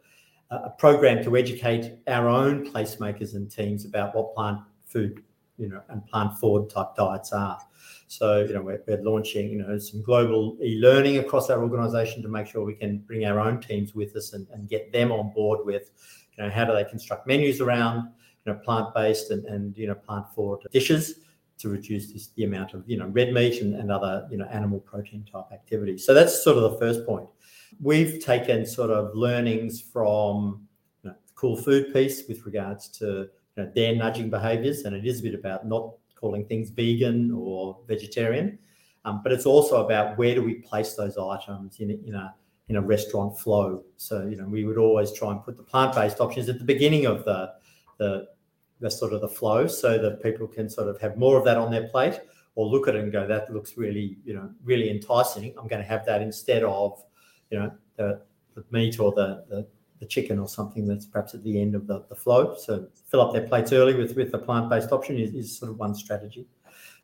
[0.51, 5.23] a program to educate our own placemakers and teams about what plant food,
[5.57, 7.59] you know, and plant forward type diets are.
[8.07, 12.27] So, you know, we're, we're launching, you know, some global e-learning across our organization to
[12.27, 15.31] make sure we can bring our own teams with us and, and get them on
[15.33, 15.91] board with,
[16.35, 18.09] you know, how do they construct menus around,
[18.45, 21.19] you know, plant-based and, and you know, plant forward dishes
[21.59, 24.45] to reduce this, the amount of you know red meat and, and other you know
[24.45, 26.05] animal protein type activities.
[26.05, 27.27] So that's sort of the first point.
[27.81, 30.67] We've taken sort of learnings from
[31.03, 34.95] you know, the cool food piece with regards to you know, their nudging behaviours, and
[34.95, 38.57] it is a bit about not calling things vegan or vegetarian,
[39.05, 42.33] um, but it's also about where do we place those items in, in a
[42.69, 43.83] in a restaurant flow.
[43.97, 46.65] So you know we would always try and put the plant based options at the
[46.65, 47.53] beginning of the
[47.97, 48.27] the
[48.79, 51.57] the sort of the flow so that people can sort of have more of that
[51.57, 52.19] on their plate
[52.55, 55.53] or look at it and go that looks really you know really enticing.
[55.57, 57.03] I'm going to have that instead of
[57.49, 58.21] you know the,
[58.55, 59.67] the meat or the, the,
[59.99, 62.55] the chicken or something that's perhaps at the end of the, the flow.
[62.55, 65.77] So fill up their plates early with with the plant-based option is, is sort of
[65.77, 66.47] one strategy.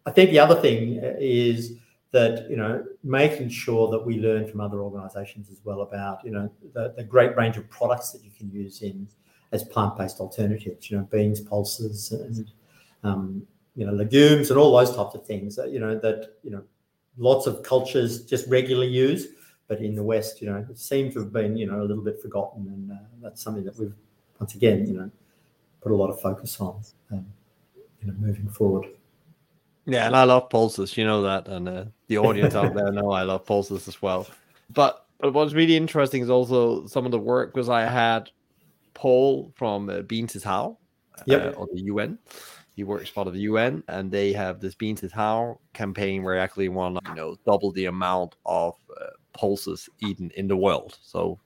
[0.05, 1.77] I think the other thing uh, is
[2.11, 6.31] that you know making sure that we learn from other organisations as well about you
[6.31, 9.07] know the, the great range of products that you can use in
[9.55, 10.91] as plant-based alternatives.
[10.91, 12.51] You know, beans, pulses, and
[13.03, 15.55] um, you know legumes and all those types of things.
[15.55, 16.63] That, you know that you know
[17.17, 19.27] lots of cultures just regularly use,
[19.67, 22.03] but in the West, you know, it seems to have been you know a little
[22.03, 23.93] bit forgotten, and uh, that's something that we've
[24.39, 25.09] once again you know
[25.81, 27.25] put a lot of focus on, um,
[28.01, 28.87] you know, moving forward.
[29.85, 33.11] Yeah, and I love pulses, you know that, and uh, the audience out there know
[33.11, 34.27] I love pulses as well.
[34.73, 38.29] But but what's really interesting is also some of the work because I had
[38.95, 40.77] Paul from uh, Beans is How,
[41.27, 41.55] yep.
[41.55, 42.17] uh, on the UN.
[42.75, 46.39] He works part of the UN, and they have this Beans is How campaign where
[46.39, 50.97] actually want you know double the amount of uh, pulses eaten in the world.
[51.01, 51.39] So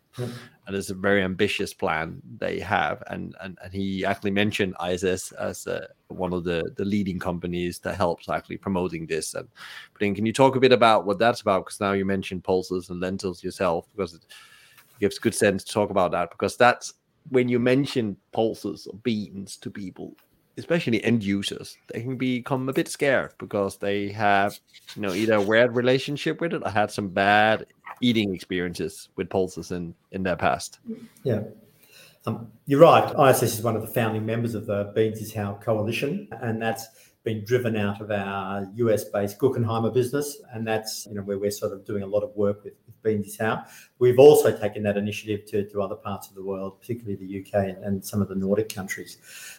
[0.68, 3.04] and it's a very ambitious plan they have.
[3.08, 7.80] And and, and he actually mentioned ISS as uh, one of the the leading companies
[7.80, 9.34] that helps actually promoting this.
[9.34, 9.48] And
[9.94, 11.66] but then can you talk a bit about what that's about?
[11.66, 14.26] Because now you mentioned pulses and lentils yourself, because it
[15.00, 16.30] gives good sense to talk about that.
[16.32, 16.94] Because that's
[17.30, 20.16] when you mention pulses or beans to people,
[20.58, 24.60] especially end users, they can become a bit scared because they have,
[24.96, 27.66] you know, either a weird relationship with it or had some bad
[28.02, 30.80] eating experiences with pulses in in their past.
[31.24, 31.42] Yeah.
[32.26, 33.32] Um, you're right.
[33.32, 36.88] ISS is one of the founding members of the Beans is How coalition, and that's
[37.30, 41.74] been driven out of our US-based Guckenheimer business, and that's you know where we're sort
[41.74, 43.66] of doing a lot of work with, with Beans is How.
[44.00, 47.54] We've also taken that initiative to, to other parts of the world, particularly the UK
[47.70, 49.18] and, and some of the Nordic countries.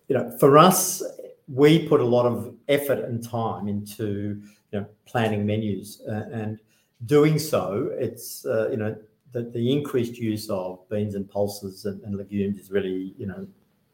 [0.09, 1.01] You know, for us,
[1.47, 6.59] we put a lot of effort and time into you know planning menus, uh, and
[7.07, 8.97] doing so, it's uh, you know
[9.31, 13.47] the, the increased use of beans and pulses and, and, legumes is really you know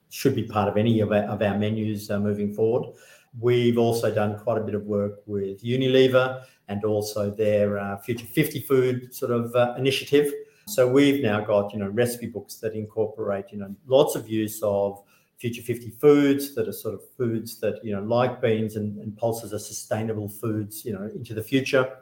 [0.08, 2.94] should be part of any of our, of our menus uh, moving forward.
[3.40, 8.26] We've also done quite a bit of work with Unilever and also their uh, Future
[8.26, 10.32] 50 Food sort of uh, initiative.
[10.68, 14.60] So we've now got you know recipe books that incorporate you know lots of use
[14.62, 15.02] of
[15.38, 19.16] Future 50 foods that are sort of foods that you know like beans and, and
[19.16, 21.98] pulses are sustainable foods you know into the future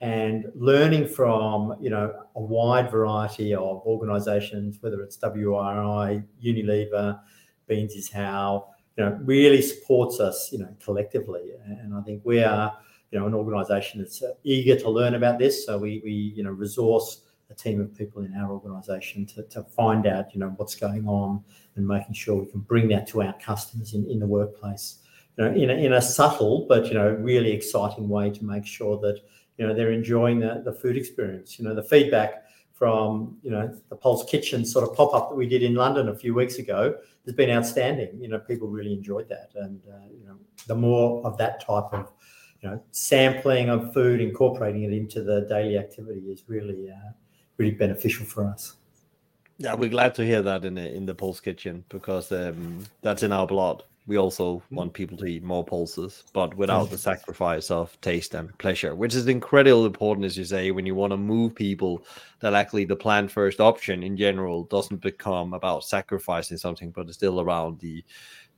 [0.00, 7.20] and learning from you know a wide variety of organisations, whether it's WRI, Unilever,
[7.66, 11.52] Beans is How, you know, really supports us, you know, collectively.
[11.66, 12.76] And I think we are,
[13.10, 15.66] you know, an organisation that's eager to learn about this.
[15.66, 19.62] So we, we, you know, resource a team of people in our organisation to, to
[19.62, 21.42] find out, you know, what's going on
[21.76, 24.98] and making sure we can bring that to our customers in, in the workplace.
[25.36, 28.64] You know, in a, in a subtle but you know really exciting way to make
[28.64, 29.18] sure that
[29.58, 32.44] you know they're enjoying the, the food experience you know the feedback
[32.74, 36.14] from you know the pulse kitchen sort of pop-up that we did in london a
[36.14, 38.10] few weeks ago has been outstanding.
[38.20, 39.50] You know people really enjoyed that.
[39.54, 42.12] And uh, you know the more of that type of
[42.60, 47.12] you know sampling of food incorporating it into the daily activity is really uh,
[47.56, 48.76] really beneficial for us.
[49.58, 53.22] Yeah we're glad to hear that in the in the pulse kitchen because um, that's
[53.22, 54.62] in our blood we also mm.
[54.70, 59.14] want people to eat more pulses, but without the sacrifice of taste and pleasure, which
[59.14, 62.04] is incredibly important, as you say, when you want to move people.
[62.40, 67.16] That actually the plant first option in general doesn't become about sacrificing something, but it's
[67.16, 68.04] still around the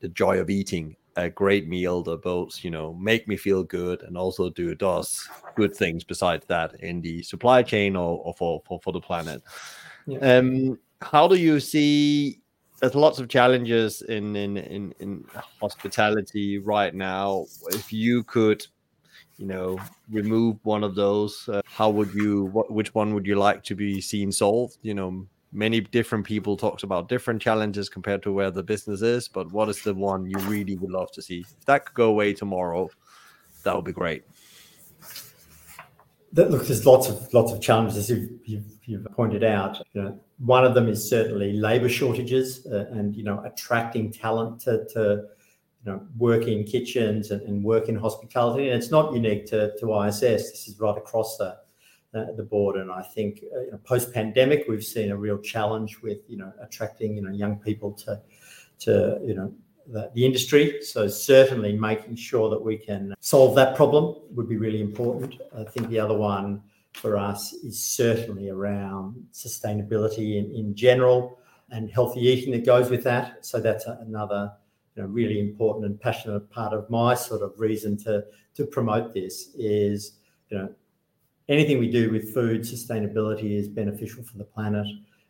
[0.00, 4.02] the joy of eating a great meal that both you know make me feel good
[4.02, 8.62] and also do does good things besides that in the supply chain or, or for,
[8.66, 9.42] for for the planet.
[10.06, 10.38] Yeah.
[10.38, 12.40] Um, how do you see
[12.80, 15.24] there's lots of challenges in, in in in
[15.60, 17.46] hospitality right now.
[17.68, 18.66] If you could,
[19.38, 19.78] you know,
[20.10, 22.46] remove one of those, uh, how would you?
[22.46, 24.78] What, which one would you like to be seen solved?
[24.82, 29.28] You know, many different people talks about different challenges compared to where the business is.
[29.28, 31.40] But what is the one you really would love to see?
[31.40, 32.90] If that could go away tomorrow,
[33.64, 34.24] that would be great.
[36.36, 39.78] Look, there's lots of lots of challenges you've, you've, you've pointed out.
[39.94, 44.60] You know, one of them is certainly labour shortages uh, and you know attracting talent
[44.60, 45.24] to, to
[45.82, 48.68] you know work in kitchens and, and, work in hospitality.
[48.68, 50.20] And it's not unique to, to ISS.
[50.20, 51.56] This is right across the
[52.14, 52.76] uh, the board.
[52.76, 56.36] And I think uh, you know, post pandemic, we've seen a real challenge with you
[56.36, 58.20] know attracting you know young people to
[58.80, 59.54] to you know
[59.88, 60.80] the, the, industry.
[60.82, 65.40] So certainly making sure that we can solve that problem would be really important.
[65.56, 66.62] I think the other one
[66.92, 71.38] for us is certainly around sustainability in, in general
[71.70, 73.44] and healthy eating that goes with that.
[73.44, 74.52] So that's another
[74.96, 78.24] you know, really important and passionate part of my sort of reason to
[78.54, 80.12] to promote this is
[80.48, 80.72] you know
[81.48, 84.86] anything we do with food sustainability is beneficial for the planet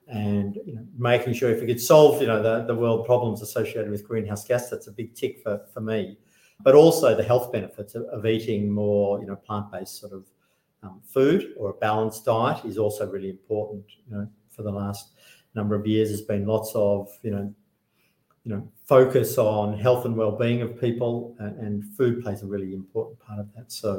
[0.07, 3.43] and you know making sure if we could solve you know the, the world problems
[3.43, 6.17] associated with greenhouse gas that's a big tick for, for me
[6.61, 10.25] but also the health benefits of, of eating more you know plant-based sort of
[10.83, 13.85] Um, food or a balanced diet is also really important.
[14.07, 15.05] You know, for the last
[15.55, 17.55] number of years, there's been lots of you know,
[18.45, 22.73] you know, focus on health and well-being of people, and, and food plays a really
[22.75, 23.73] important part of that.
[23.73, 23.91] So,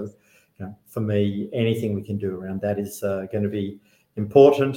[0.56, 3.80] you know, for me, anything we can do around that is uh, going to be
[4.16, 4.76] important.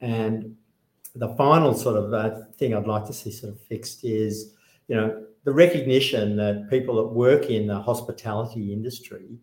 [0.00, 0.56] And
[1.14, 4.54] the final sort of uh, thing I'd like to see sort of fixed is,
[4.88, 9.38] you know, the recognition that people that work in the hospitality industry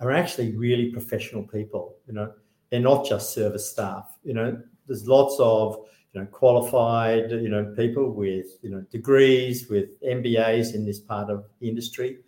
[0.00, 1.96] are actually really professional people.
[2.06, 2.32] You know,
[2.70, 4.16] they're not just service staff.
[4.24, 9.68] You know, there's lots of you know qualified you know people with you know degrees
[9.68, 12.18] with MBAs in this part of the industry,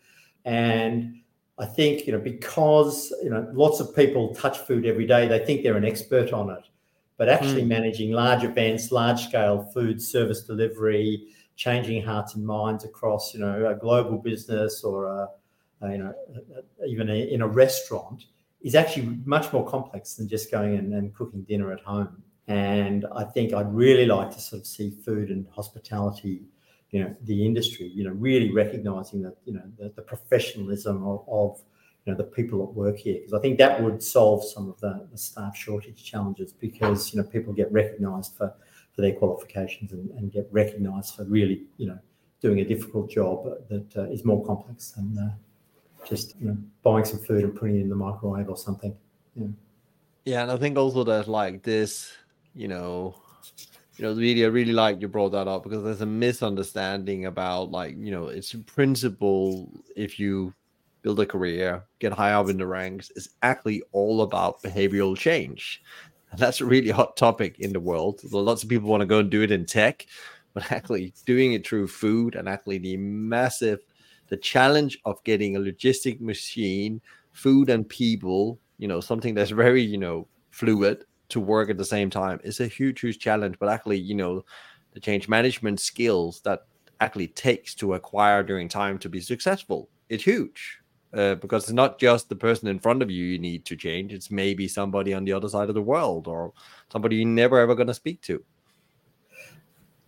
[0.45, 1.17] and
[1.59, 5.45] I think you know because you know lots of people touch food every day, they
[5.45, 6.65] think they're an expert on it,
[7.17, 7.69] but actually mm.
[7.69, 13.69] managing large events, large scale food service delivery, changing hearts and minds across you know
[13.69, 15.29] a global business or a
[15.85, 16.15] uh, you know,
[16.87, 18.25] even in a restaurant,
[18.63, 22.23] is actually much more complex than just going and, and cooking dinner at home.
[22.47, 26.43] And I think I'd really like to sort of see food and hospitality,
[26.91, 31.25] you know, the industry, you know, really recognizing that, you know, the, the professionalism of,
[31.29, 31.61] of,
[32.05, 33.21] you know, the people that work here.
[33.21, 37.21] Because I think that would solve some of the, the, staff shortage challenges because, you
[37.21, 38.55] know, people get recognized for,
[38.93, 41.99] for their qualifications and, and get recognized for really, you know,
[42.41, 45.35] doing a difficult job that uh, is more complex than, uh,
[46.05, 48.95] just you know buying some food and putting it in the microwave or something.
[49.35, 49.47] Yeah.
[50.25, 52.11] Yeah, and I think also that like this,
[52.55, 53.15] you know,
[53.97, 57.71] you know, really, I really like you brought that up because there's a misunderstanding about
[57.71, 60.55] like, you know, it's principle if you
[61.05, 65.83] build a career, get high up in the ranks, is actually all about behavioral change.
[66.31, 68.21] And that's a really hot topic in the world.
[68.33, 70.07] Lots of people want to go and do it in tech,
[70.55, 73.79] but actually doing it through food and actually the massive
[74.29, 77.01] the challenge of getting a logistic machine,
[77.33, 81.85] food and people, you know, something that's very, you know, fluid to work at the
[81.85, 83.57] same time is a huge, huge challenge.
[83.59, 84.43] But actually, you know,
[84.93, 86.67] the change management skills that
[87.01, 90.81] actually takes to acquire during time to be successful, it's huge.
[91.15, 94.13] Uh, because it's not just the person in front of you you need to change
[94.13, 96.53] it's maybe somebody on the other side of the world or
[96.91, 98.43] somebody you're never ever going to speak to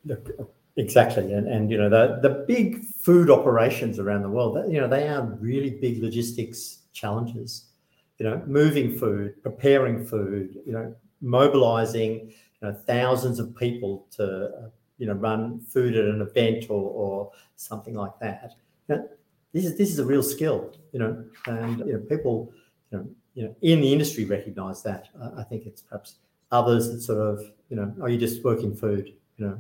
[0.05, 0.31] Look,
[0.79, 4.79] Exactly, and and you know the the big food operations around the world, that, you
[4.79, 7.71] know, they are really big logistics challenges.
[8.19, 14.25] You know, moving food, preparing food, you know, mobilizing you know thousands of people to
[14.25, 18.53] uh, you know run food at an event or or something like that.
[18.89, 19.09] Know,
[19.57, 22.53] this is this is a real skill, you know, and you know people,
[22.93, 25.09] you know, you know, in the industry recognize that.
[25.19, 26.17] I, I think it's perhaps
[26.53, 27.41] others that sort of,
[27.71, 29.59] you know, are you just working food, you know,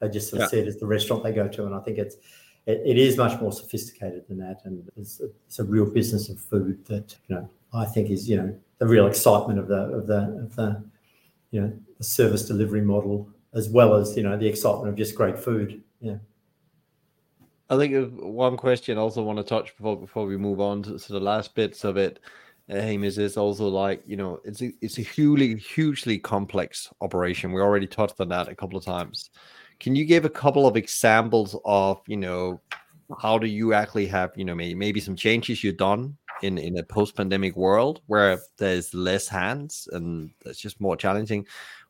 [0.00, 0.50] they just sort of yeah.
[0.50, 2.16] see it as the restaurant they go to, and I think it's
[2.66, 6.28] it, it is much more sophisticated than that, and it's a, it's a real business
[6.28, 9.80] of food that you know I think is you know the real excitement of the
[9.80, 10.84] of the of the
[11.52, 15.14] you know the service delivery model as well as you know the excitement of just
[15.14, 15.82] great food.
[16.02, 16.16] Yeah.
[17.70, 20.98] I think one question I also want to touch before before we move on to,
[20.98, 22.18] to the last bits of it,
[22.70, 27.52] uh, Hamish, is also like you know it's a, it's a hugely hugely complex operation.
[27.52, 29.30] We already touched on that a couple of times.
[29.80, 32.60] Can you give a couple of examples of, you know,
[33.20, 36.78] how do you actually have, you know, maybe, maybe some changes you've done in, in
[36.78, 41.46] a post-pandemic world where there's less hands and it's just more challenging?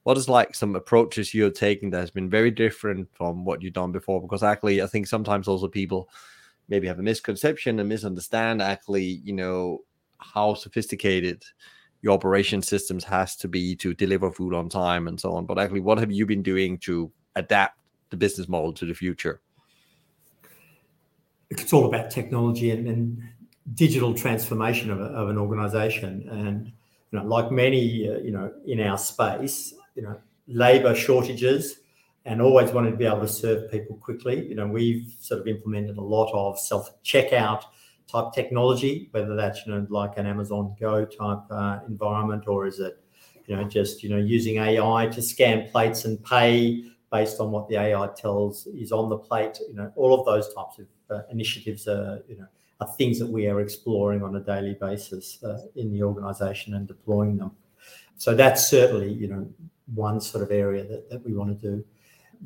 [0.08, 3.74] What is like some approaches you're taking that has been very different from what you've
[3.74, 4.22] done before?
[4.22, 6.08] Because actually, I think sometimes also people
[6.66, 9.80] maybe have a misconception and misunderstand actually, you know,
[10.16, 11.44] how sophisticated
[12.00, 15.44] your operation systems has to be to deliver food on time and so on.
[15.44, 17.78] But actually, what have you been doing to adapt
[18.08, 19.42] the business model to the future?
[21.50, 23.22] It's all about technology and, and
[23.74, 26.26] digital transformation of, a, of, an organization.
[26.30, 26.72] And
[27.12, 31.80] you know, like many, uh, you know, in our space, you know, labor shortages
[32.24, 34.46] and always wanted to be able to serve people quickly.
[34.46, 37.64] You know, we've sort of implemented a lot of self checkout
[38.06, 42.78] type technology, whether that's you know like an Amazon Go type uh, environment or is
[42.78, 43.02] it
[43.46, 47.66] you know just you know using AI to scan plates and pay based on what
[47.68, 49.58] the AI tells is on the plate.
[49.68, 52.46] You know, all of those types of uh, initiatives are, you know,
[52.80, 56.86] are things that we are exploring on a daily basis uh, in the organisation and
[56.86, 57.50] deploying them.
[58.18, 59.48] So that's certainly, you know,
[59.94, 61.84] one sort of area that, that we want to do.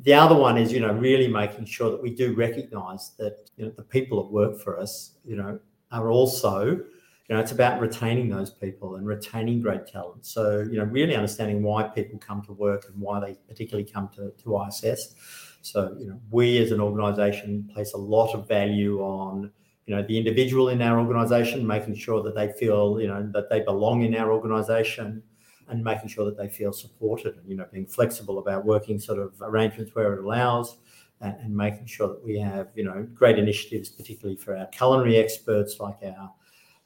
[0.03, 3.65] The other one is, you know, really making sure that we do recognise that, you
[3.65, 5.59] know, the people that work for us, you know,
[5.91, 6.83] are also
[7.29, 10.25] you know, it's about retaining those people and retaining great talent.
[10.25, 14.09] So, you know, really understanding why people come to work and why they particularly come
[14.15, 15.15] to, to ISS.
[15.61, 19.51] So, you know, we as an organisation place a lot of value on,
[19.85, 23.49] you know the individual in our organization making sure that they feel you know that
[23.49, 25.21] they belong in our organization
[25.69, 29.19] and making sure that they feel supported and you know being flexible about working sort
[29.19, 30.77] of arrangements where it allows
[31.21, 35.17] and, and making sure that we have you know great initiatives particularly for our culinary
[35.17, 36.31] experts like our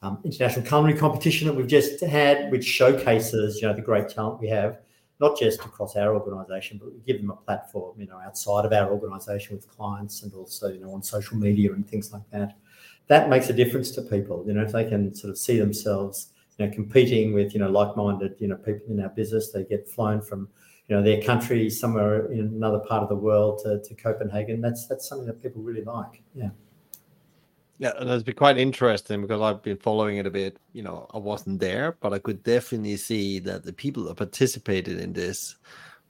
[0.04, 4.40] um, international culinary competition that we've just had which showcases you know the great talent
[4.40, 4.80] we have
[5.20, 8.72] not just across our organisation, but we give them a platform, you know, outside of
[8.72, 12.56] our organisation with clients and also, you know, on social media and things like that
[13.08, 14.44] that makes a difference to people.
[14.46, 17.70] You know, if they can sort of see themselves, you know, competing with, you know,
[17.70, 20.50] like-minded, you know, people in our business, they get flown from,
[20.88, 24.62] you know, their country somewhere in another part of the world to, to Copenhagen.
[24.62, 26.22] That's that's something that people really like.
[26.34, 26.50] Yeah.
[27.80, 30.58] Yeah, and it's been quite interesting because I've been following it a bit.
[30.74, 35.00] You know, I wasn't there, but I could definitely see that the people that participated
[35.00, 35.58] in this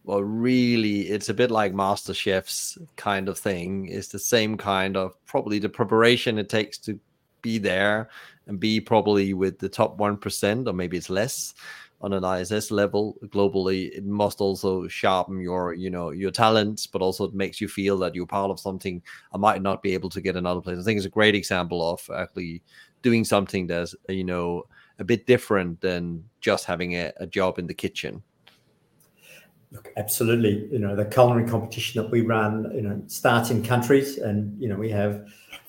[0.08, 4.95] well really it's a bit like master chefs kind of thing it's the same kind
[4.95, 6.98] of probably the preparation it takes to
[7.42, 8.10] be there
[8.48, 11.54] and be probably with the top 1% or maybe it's less
[12.00, 13.90] on an ISS level globally.
[13.92, 17.98] It must also sharpen your you know your talents but also it makes you feel
[18.00, 19.02] that you're part of something
[19.34, 20.80] I might not be able to get another place.
[20.80, 22.62] I think it's a great example of actually
[23.02, 24.64] doing something that's you know
[25.00, 28.24] a bit different than just having a, a job in the kitchen.
[29.72, 30.68] Look, absolutely.
[30.72, 34.70] You know, the culinary competition that we run, you know, starts in countries, and you
[34.70, 35.28] know, we have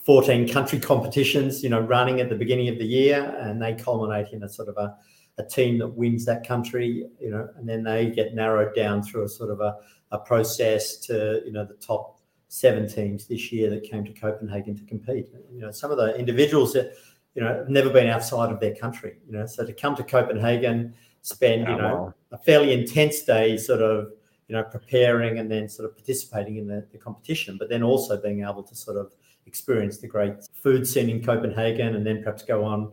[0.08, 4.32] 14 country competitions, you know, running at the beginning of the year, and they culminate
[4.32, 4.96] in a sort of a,
[5.36, 9.24] a team that wins that country, you know, and then they get narrowed down through
[9.24, 9.76] a sort of a,
[10.10, 14.74] a process to, you know, the top seven teams this year that came to Copenhagen
[14.78, 15.28] to compete.
[15.52, 16.94] You know, some of the individuals that,
[17.34, 20.02] you know, have never been outside of their country, you know, so to come to
[20.02, 24.12] Copenhagen spend you oh, know a fairly intense day sort of
[24.46, 28.20] you know preparing and then sort of participating in the, the competition but then also
[28.20, 29.12] being able to sort of
[29.48, 32.92] experience the great food scene in copenhagen and then perhaps go on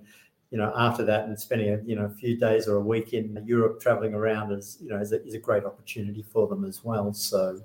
[0.51, 3.13] you know after that and spending a you know a few days or a week
[3.13, 6.65] in europe traveling around is you know is a, is a great opportunity for them
[6.65, 7.61] as well so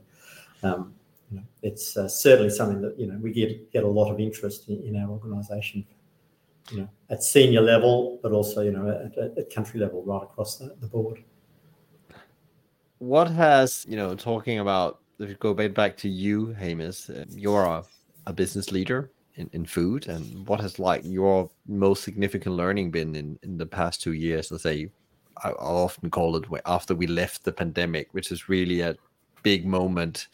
[0.63, 0.93] um,
[1.31, 4.21] you know, it's uh, certainly something that you know we get get a lot of
[4.21, 5.87] interest in, in our organisation
[6.71, 10.57] you know, at senior level, but also, you know, at, at country level, right across
[10.57, 11.23] the, the board.
[12.99, 17.65] What has, you know, talking about, if you go back to you, Hamish, uh, you're
[17.65, 17.85] a,
[18.31, 20.09] a business leader in, in food.
[20.09, 24.51] And what has like your most significant learning been in, in the past two years?
[24.51, 24.91] Let's say,
[25.43, 28.97] I, often call it after we left the pandemic, which is really a
[29.43, 30.29] big moment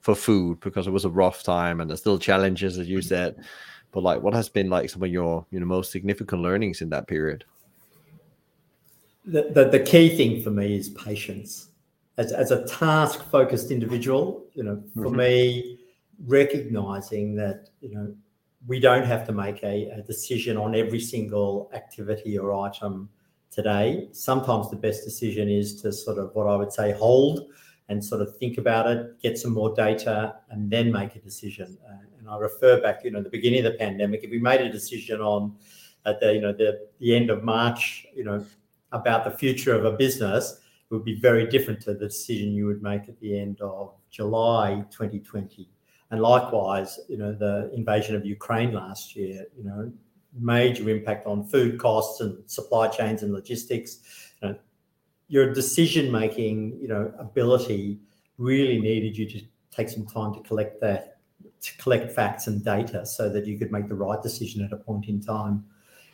[0.00, 3.42] for food because it was a rough time and there's still challenges, as you said
[3.92, 6.90] but like what has been like some of your you know most significant learnings in
[6.90, 7.44] that period
[9.24, 11.68] the, the, the key thing for me is patience
[12.16, 15.16] as, as a task focused individual you know for mm-hmm.
[15.16, 15.78] me
[16.26, 18.14] recognizing that you know
[18.66, 23.08] we don't have to make a, a decision on every single activity or item
[23.50, 27.48] today sometimes the best decision is to sort of what i would say hold
[27.88, 31.78] and sort of think about it get some more data and then make a decision
[31.88, 31.96] uh,
[32.30, 35.20] I refer back, you know, the beginning of the pandemic, if we made a decision
[35.20, 35.56] on
[36.06, 38.44] at the, you know, the, the end of March, you know,
[38.92, 42.66] about the future of a business, it would be very different to the decision you
[42.66, 45.68] would make at the end of July 2020.
[46.10, 49.92] And likewise, you know, the invasion of Ukraine last year, you know,
[50.38, 53.98] major impact on food costs and supply chains and logistics.
[54.42, 54.56] You know,
[55.28, 58.00] your decision making, you know, ability
[58.38, 59.40] really needed you to
[59.70, 61.18] take some time to collect that
[61.60, 64.76] to collect facts and data so that you could make the right decision at a
[64.76, 65.64] point in time.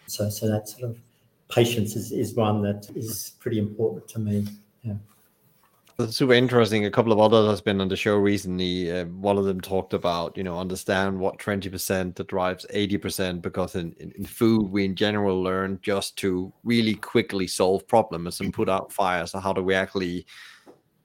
[0.07, 0.99] So, so that sort of
[1.49, 4.47] patience is, is one that is pretty important to me.
[4.83, 4.95] Yeah.
[6.11, 6.85] Super interesting.
[6.85, 8.93] A couple of others has been on the show recently.
[8.93, 13.75] Uh, one of them talked about, you know, understand what 20% that drives 80%, because
[13.77, 18.53] in, in, in, food, we in general learn just to really quickly solve problems and
[18.53, 19.31] put out fires.
[19.31, 20.27] So how do we actually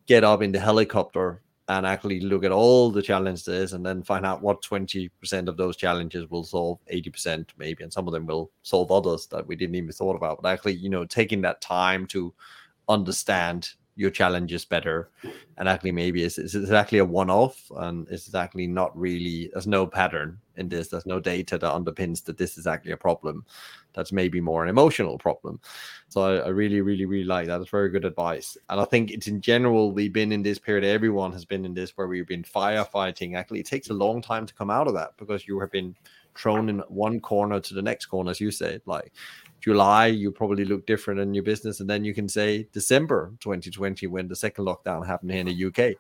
[0.08, 4.26] get up in the helicopter and actually look at all the challenges and then find
[4.26, 8.52] out what 20% of those challenges will solve 80% maybe and some of them will
[8.64, 12.06] solve others that we didn't even thought about but actually you know taking that time
[12.08, 12.34] to
[12.90, 15.10] understand your challenges better.
[15.58, 19.86] And actually maybe it's, it's exactly a one-off and it's exactly not really there's no
[19.86, 20.88] pattern in this.
[20.88, 23.46] There's no data that underpins that this is actually a problem.
[23.94, 25.60] That's maybe more an emotional problem.
[26.08, 27.60] So I, I, really really really like that.
[27.60, 28.58] It's very good advice.
[28.70, 31.74] And i think it's in general we've been in this period everyone has been in
[31.74, 33.36] this where we've been firefighting.
[33.36, 35.96] Actually it takes a long time to come out of that because you have been
[36.34, 38.82] thrown in one corner to the next corner as you said.
[38.86, 39.12] Like
[39.62, 41.80] July, you probably look different in your business.
[41.80, 45.66] And then you can say December 2020, when the second lockdown happened here in the
[45.66, 45.96] UK.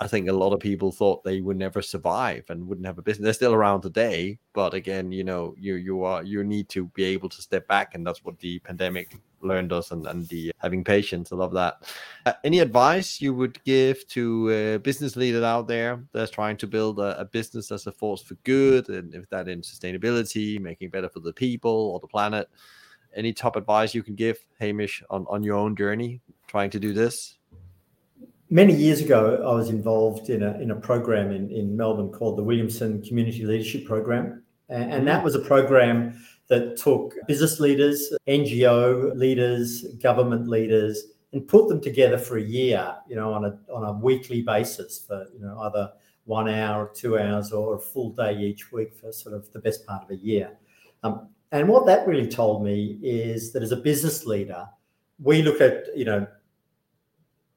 [0.00, 3.02] I think a lot of people thought they would never survive and wouldn't have a
[3.02, 3.24] business.
[3.24, 7.04] They're still around today, but again, you know, you you are you need to be
[7.04, 10.84] able to step back, and that's what the pandemic learned us, and and the having
[10.84, 11.32] patience.
[11.32, 11.82] I love that.
[12.26, 16.68] Uh, any advice you would give to uh, business leaders out there that's trying to
[16.68, 20.90] build a, a business as a force for good, and if that in sustainability, making
[20.90, 22.48] better for the people or the planet?
[23.14, 26.92] Any top advice you can give, Hamish, on on your own journey trying to do
[26.92, 27.38] this?
[28.50, 32.38] many years ago, I was involved in a, in a program in, in Melbourne called
[32.38, 34.42] the Williamson Community Leadership Program.
[34.68, 41.46] And, and that was a program that took business leaders, NGO leaders, government leaders, and
[41.46, 45.26] put them together for a year, you know, on a, on a weekly basis for,
[45.34, 45.92] you know, either
[46.24, 49.86] one hour two hours or a full day each week for sort of the best
[49.86, 50.50] part of a year.
[51.02, 54.66] Um, and what that really told me is that as a business leader,
[55.20, 56.26] we look at, you know,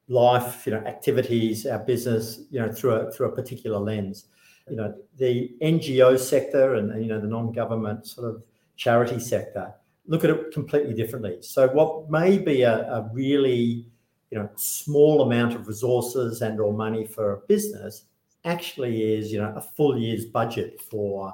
[0.08, 4.26] life, you know, activities, our business, you know, through a through a particular lens.
[4.68, 8.42] You know, the NGO sector and you know the non-government sort of
[8.76, 9.74] charity sector
[10.06, 11.38] look at it completely differently.
[11.40, 13.86] So what may be a, a really
[14.30, 18.04] you know small amount of resources and or money for a business
[18.44, 21.32] actually is you know a full year's budget for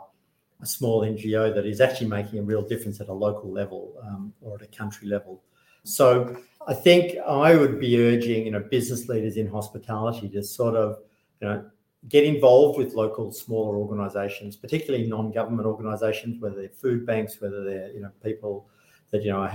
[0.60, 4.32] a small NGO that is actually making a real difference at a local level um,
[4.40, 5.42] or at a country level.
[5.84, 6.36] So
[6.66, 10.98] I think I would be urging, you know, business leaders in hospitality to sort of,
[11.40, 11.64] you know,
[12.08, 17.92] get involved with local smaller organisations, particularly non-government organisations, whether they're food banks, whether they're,
[17.92, 18.68] you know, people
[19.10, 19.50] that you know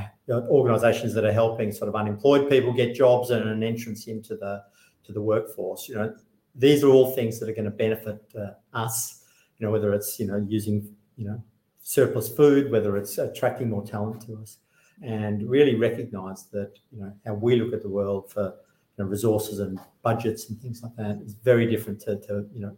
[0.49, 4.64] organisations that are helping sort of unemployed people get jobs and an entrance into the
[5.04, 5.88] to the workforce.
[5.88, 6.16] You know,
[6.56, 9.23] these are all things that are going to benefit uh, us.
[9.58, 11.43] You know, whether it's you know using you know
[11.82, 14.58] surplus food, whether it's attracting more talent to us
[15.01, 18.54] and really recognise that you know how we look at the world for
[18.97, 22.62] you know, resources and budgets and things like that is very different to, to you
[22.62, 22.78] know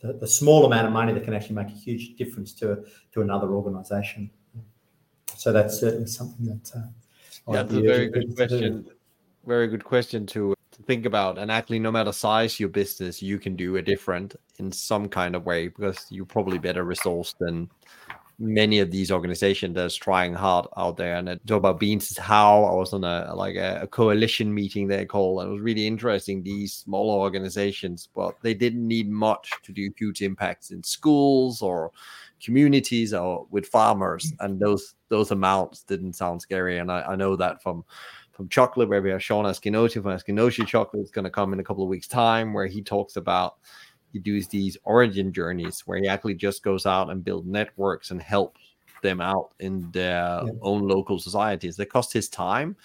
[0.00, 3.20] the, the, small amount of money that can actually make a huge difference to to
[3.20, 4.30] another organisation.
[5.36, 6.70] So that's certainly something that.
[6.74, 8.86] Uh, that's a very good question.
[9.46, 10.54] Very good question to
[10.86, 11.38] think about.
[11.38, 15.34] And actually, no matter size your business, you can do a different in some kind
[15.34, 17.70] of way because you're probably better resourced than
[18.40, 21.16] many of these organizations that's trying hard out there.
[21.16, 24.88] And talk about Beans is how I was on a like a, a coalition meeting
[24.88, 25.40] they call.
[25.40, 26.42] And it was really interesting.
[26.42, 31.92] These smaller organizations, but they didn't need much to do huge impacts in schools or
[32.42, 34.32] communities or with farmers.
[34.40, 36.78] And those those amounts didn't sound scary.
[36.78, 37.84] And I, I know that from
[38.40, 41.60] from chocolate, where we have Shawn Askinosie from Askinosie Chocolate is going to come in
[41.60, 43.58] a couple of weeks' time, where he talks about
[44.14, 48.22] he does these origin journeys where he actually just goes out and build networks and
[48.22, 48.56] help
[49.02, 50.52] them out in their yeah.
[50.62, 51.76] own local societies.
[51.76, 52.76] That cost his time,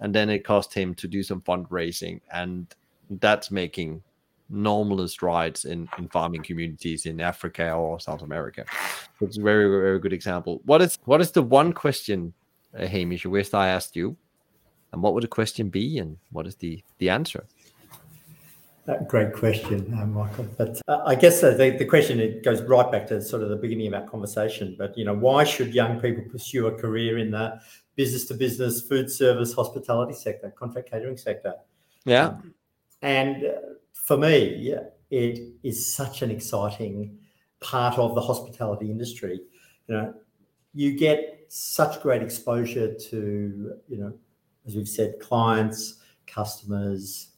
[0.00, 2.74] and then it cost him to do some fundraising, and
[3.10, 4.02] that's making
[4.48, 8.64] normal strides in, in farming communities in Africa or South America.
[9.20, 10.62] It's a very very good example.
[10.64, 12.32] What is what is the one question,
[12.74, 14.16] uh, Hamish, wish I asked you,
[14.92, 17.46] and what would the question be, and what is the the answer?
[19.06, 20.46] great question, uh, Michael.
[20.58, 23.48] But uh, I guess uh, the, the question it goes right back to sort of
[23.48, 24.74] the beginning of our conversation.
[24.78, 27.60] But you know, why should young people pursue a career in the
[27.94, 31.54] business to business, food service, hospitality sector, contract catering sector?
[32.04, 32.28] Yeah.
[32.28, 32.54] Um,
[33.02, 33.50] and uh,
[33.92, 34.74] for me,
[35.10, 37.18] it is such an exciting
[37.60, 39.40] part of the hospitality industry.
[39.86, 40.14] You know,
[40.74, 44.12] you get such great exposure to you know,
[44.66, 47.28] as we've said, clients, customers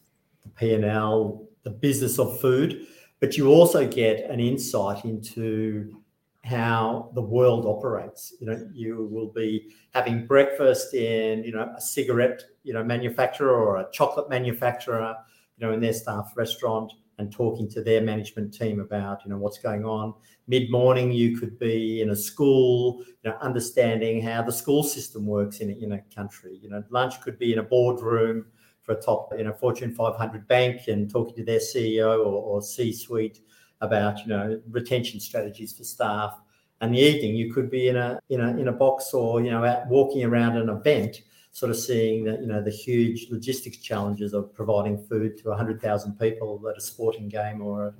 [0.43, 2.87] the P&L, the business of food,
[3.19, 6.01] but you also get an insight into
[6.43, 8.33] how the world operates.
[8.39, 13.51] You know, you will be having breakfast in, you know, a cigarette, you know, manufacturer
[13.51, 15.15] or a chocolate manufacturer,
[15.57, 19.37] you know, in their staff restaurant and talking to their management team about, you know,
[19.37, 20.13] what's going on.
[20.47, 25.25] Mid morning, you could be in a school, you know, understanding how the school system
[25.25, 26.59] works in a, in a country.
[26.61, 28.45] You know, lunch could be in a boardroom,
[28.85, 32.61] for a top, you know, Fortune 500 bank and talking to their CEO or, or
[32.61, 33.39] C-suite
[33.81, 36.39] about, you know, retention strategies for staff.
[36.81, 39.49] And the evening, you could be in a in a in a box or you
[39.49, 41.21] know out walking around an event,
[41.55, 46.19] sort of seeing that you know the huge logistics challenges of providing food to 100,000
[46.19, 47.95] people at a sporting game or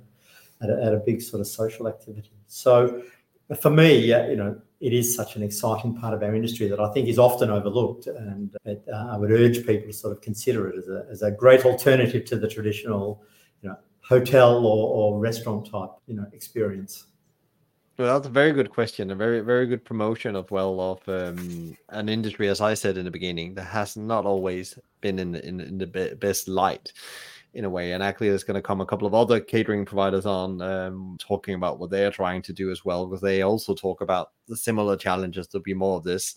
[0.60, 2.32] at a, at a big sort of social activity.
[2.48, 3.02] So
[3.58, 6.92] for me, you know, it is such an exciting part of our industry that I
[6.92, 8.08] think is often overlooked.
[8.08, 11.22] And it, uh, I would urge people to sort of consider it as a, as
[11.22, 13.22] a great alternative to the traditional,
[13.62, 17.06] you know, hotel or, or restaurant type, you know, experience.
[17.98, 19.10] Well, that's a very good question.
[19.10, 23.06] A very, very good promotion of well of um, an industry, as I said in
[23.06, 26.92] the beginning, that has not always been in in, in the best light
[27.54, 27.92] in a way.
[27.92, 31.54] And actually, there's going to come a couple of other catering providers on um, talking
[31.54, 34.96] about what they're trying to do as well, because they also talk about the similar
[34.96, 35.48] challenges.
[35.48, 36.34] There'll be more of this.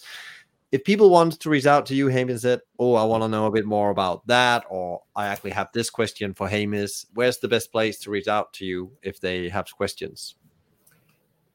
[0.71, 3.47] If people want to reach out to you, Hamish, said, "Oh, I want to know
[3.47, 7.49] a bit more about that," or "I actually have this question for Hamish," where's the
[7.49, 10.35] best place to reach out to you if they have questions?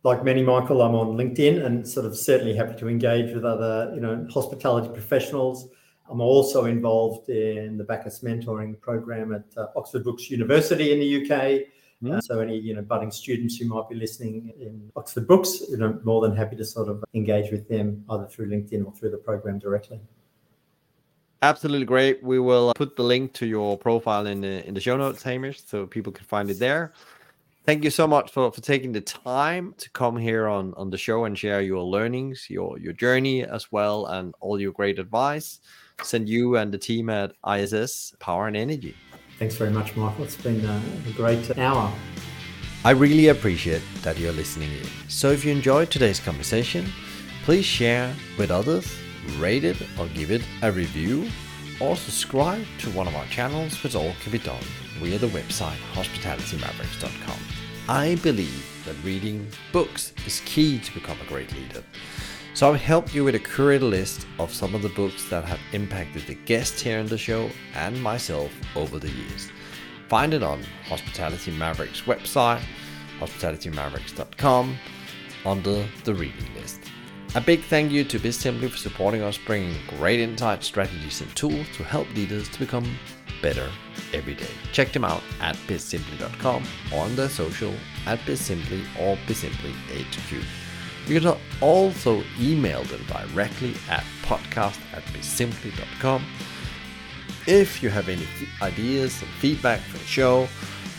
[0.05, 3.91] Like many, Michael, I'm on LinkedIn and sort of certainly happy to engage with other,
[3.95, 5.69] you know, hospitality professionals.
[6.11, 11.23] I'm also involved in the Bacchus mentoring program at uh, Oxford Brookes University in the
[11.23, 11.63] UK.
[12.03, 12.19] Mm.
[12.19, 15.79] Uh, so any you know budding students who might be listening in Oxford Brookes, you
[15.79, 19.11] know, more than happy to sort of engage with them either through LinkedIn or through
[19.11, 20.01] the program directly.
[21.41, 22.23] Absolutely great.
[22.23, 25.65] We will put the link to your profile in the in the show notes, Hamish,
[25.65, 26.93] so people can find it there
[27.65, 30.99] thank you so much for, for taking the time to come here on, on the
[30.99, 35.61] show and share your learnings, your your journey as well, and all your great advice.
[36.03, 38.97] Send you and the team at ISS Power and Energy.
[39.39, 40.25] Thanks very much, Michael.
[40.25, 41.93] It's been a, a great hour.
[42.85, 44.87] I really appreciate that you're listening in.
[45.09, 46.87] So if you enjoyed today's conversation,
[47.45, 48.95] please share with others,
[49.39, 51.31] rate it or give it a review,
[51.81, 54.63] or subscribe to one of our channels, which all can be done
[55.01, 57.39] via the website hospitalitymavericks.com.
[57.89, 61.83] I believe that reading books is key to become a great leader.
[62.55, 65.61] So I've helped you with a curated list of some of the books that have
[65.73, 69.51] impacted the guests here in the show and myself over the years.
[70.09, 72.63] Find it on Hospitality Mavericks website,
[73.19, 74.77] hospitalitymavericks.com,
[75.45, 76.81] under the reading list.
[77.35, 81.67] A big thank you to BizSimply for supporting us, bringing great insights, strategies, and tools
[81.75, 82.89] to help leaders to become
[83.43, 83.69] better
[84.15, 84.51] every day.
[84.73, 87.75] Check them out at bizsimply.com or on their social
[88.07, 90.45] at bizsimply or bizsimplyhq.
[91.07, 96.25] You can also email them directly at podcast at bizsimply.com.
[97.47, 98.27] If you have any
[98.63, 100.49] ideas and feedback for the show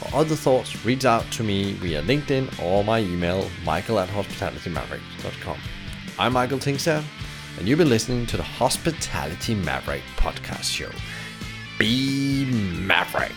[0.01, 5.57] or other thoughts, reach out to me via LinkedIn or my email, michael at hospitalitymaverick.com.
[6.19, 7.03] I'm Michael Tingsager,
[7.57, 10.91] and you've been listening to the Hospitality Maverick podcast show.
[11.77, 13.33] Be Maverick.